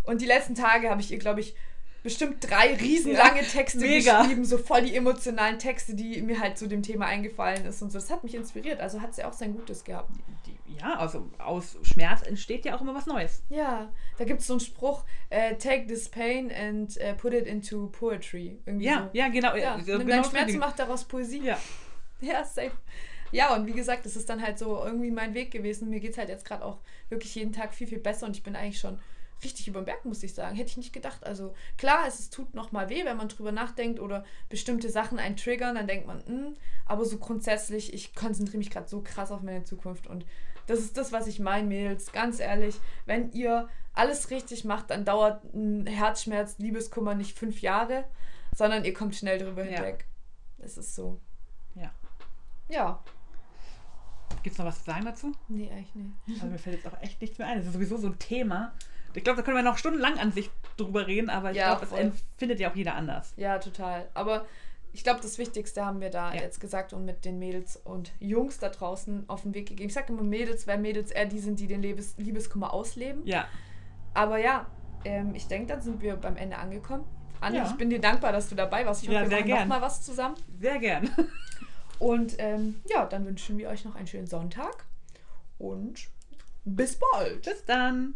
[0.03, 1.55] Und die letzten Tage habe ich ihr, glaube ich,
[2.03, 4.21] bestimmt drei riesenlange Texte mega.
[4.21, 7.91] geschrieben, so voll die emotionalen Texte, die mir halt zu dem Thema eingefallen ist und
[7.91, 7.99] so.
[7.99, 10.09] Das hat mich inspiriert, also hat sie auch sein Gutes gehabt.
[10.79, 13.43] Ja, also aus Schmerz entsteht ja auch immer was Neues.
[13.49, 17.45] Ja, da gibt es so einen Spruch, äh, take this pain and äh, put it
[17.45, 18.57] into poetry.
[18.65, 19.17] Irgendwie Ja, so.
[19.17, 19.55] ja, genau.
[19.55, 20.55] Ja, so nimm genau Schmerz Ding.
[20.55, 21.41] und mach daraus Poesie.
[21.43, 21.59] Ja.
[22.21, 22.71] Ja, safe.
[23.31, 25.89] Ja, und wie gesagt, das ist dann halt so irgendwie mein Weg gewesen.
[25.89, 26.79] Mir geht es halt jetzt gerade auch
[27.09, 28.99] wirklich jeden Tag viel, viel besser und ich bin eigentlich schon
[29.43, 30.55] richtig über den Berg, muss ich sagen.
[30.55, 31.25] Hätte ich nicht gedacht.
[31.25, 35.37] Also klar, es, es tut nochmal weh, wenn man drüber nachdenkt oder bestimmte Sachen einen
[35.37, 39.41] triggern, dann denkt man, hm, aber so grundsätzlich, ich konzentriere mich gerade so krass auf
[39.41, 40.25] meine Zukunft und
[40.67, 42.11] das ist das, was ich meine, Mädels.
[42.11, 42.75] Ganz ehrlich,
[43.05, 48.05] wenn ihr alles richtig macht, dann dauert ein Herzschmerz, Liebeskummer nicht fünf Jahre,
[48.55, 49.77] sondern ihr kommt schnell drüber Ja.
[49.77, 50.05] hinweg.
[50.59, 51.19] Es ist so.
[51.75, 51.91] Ja.
[52.69, 53.03] Ja.
[54.43, 55.33] Gibt es noch was zu sagen dazu?
[55.49, 56.11] Nee, eigentlich nicht.
[56.41, 57.57] Also mir fällt jetzt auch echt nichts mehr ein.
[57.57, 58.73] Das ist sowieso so ein Thema.
[59.15, 61.87] Ich glaube, da können wir noch stundenlang an sich drüber reden, aber ich ja, glaube,
[61.89, 63.33] das empfindet ja auch jeder anders.
[63.37, 64.07] Ja, total.
[64.13, 64.45] Aber
[64.93, 66.41] ich glaube, das Wichtigste haben wir da ja.
[66.41, 69.87] jetzt gesagt und mit den Mädels und Jungs da draußen auf den Weg gegeben.
[69.87, 73.25] Ich sage immer Mädels, weil Mädels eher die sind, die den Liebes Liebeskummer ausleben.
[73.25, 73.47] Ja.
[74.13, 74.67] Aber ja,
[75.05, 77.05] ähm, ich denke, dann sind wir beim Ende angekommen.
[77.39, 77.65] Anne, ja.
[77.65, 79.03] ich bin dir dankbar, dass du dabei warst.
[79.03, 80.35] Ich hoffe, ja, wir machen nochmal was zusammen.
[80.59, 81.09] Sehr gern.
[82.01, 84.85] Und ähm, ja, dann wünschen wir euch noch einen schönen Sonntag
[85.59, 86.09] und
[86.65, 87.43] bis bald.
[87.43, 88.15] Bis dann.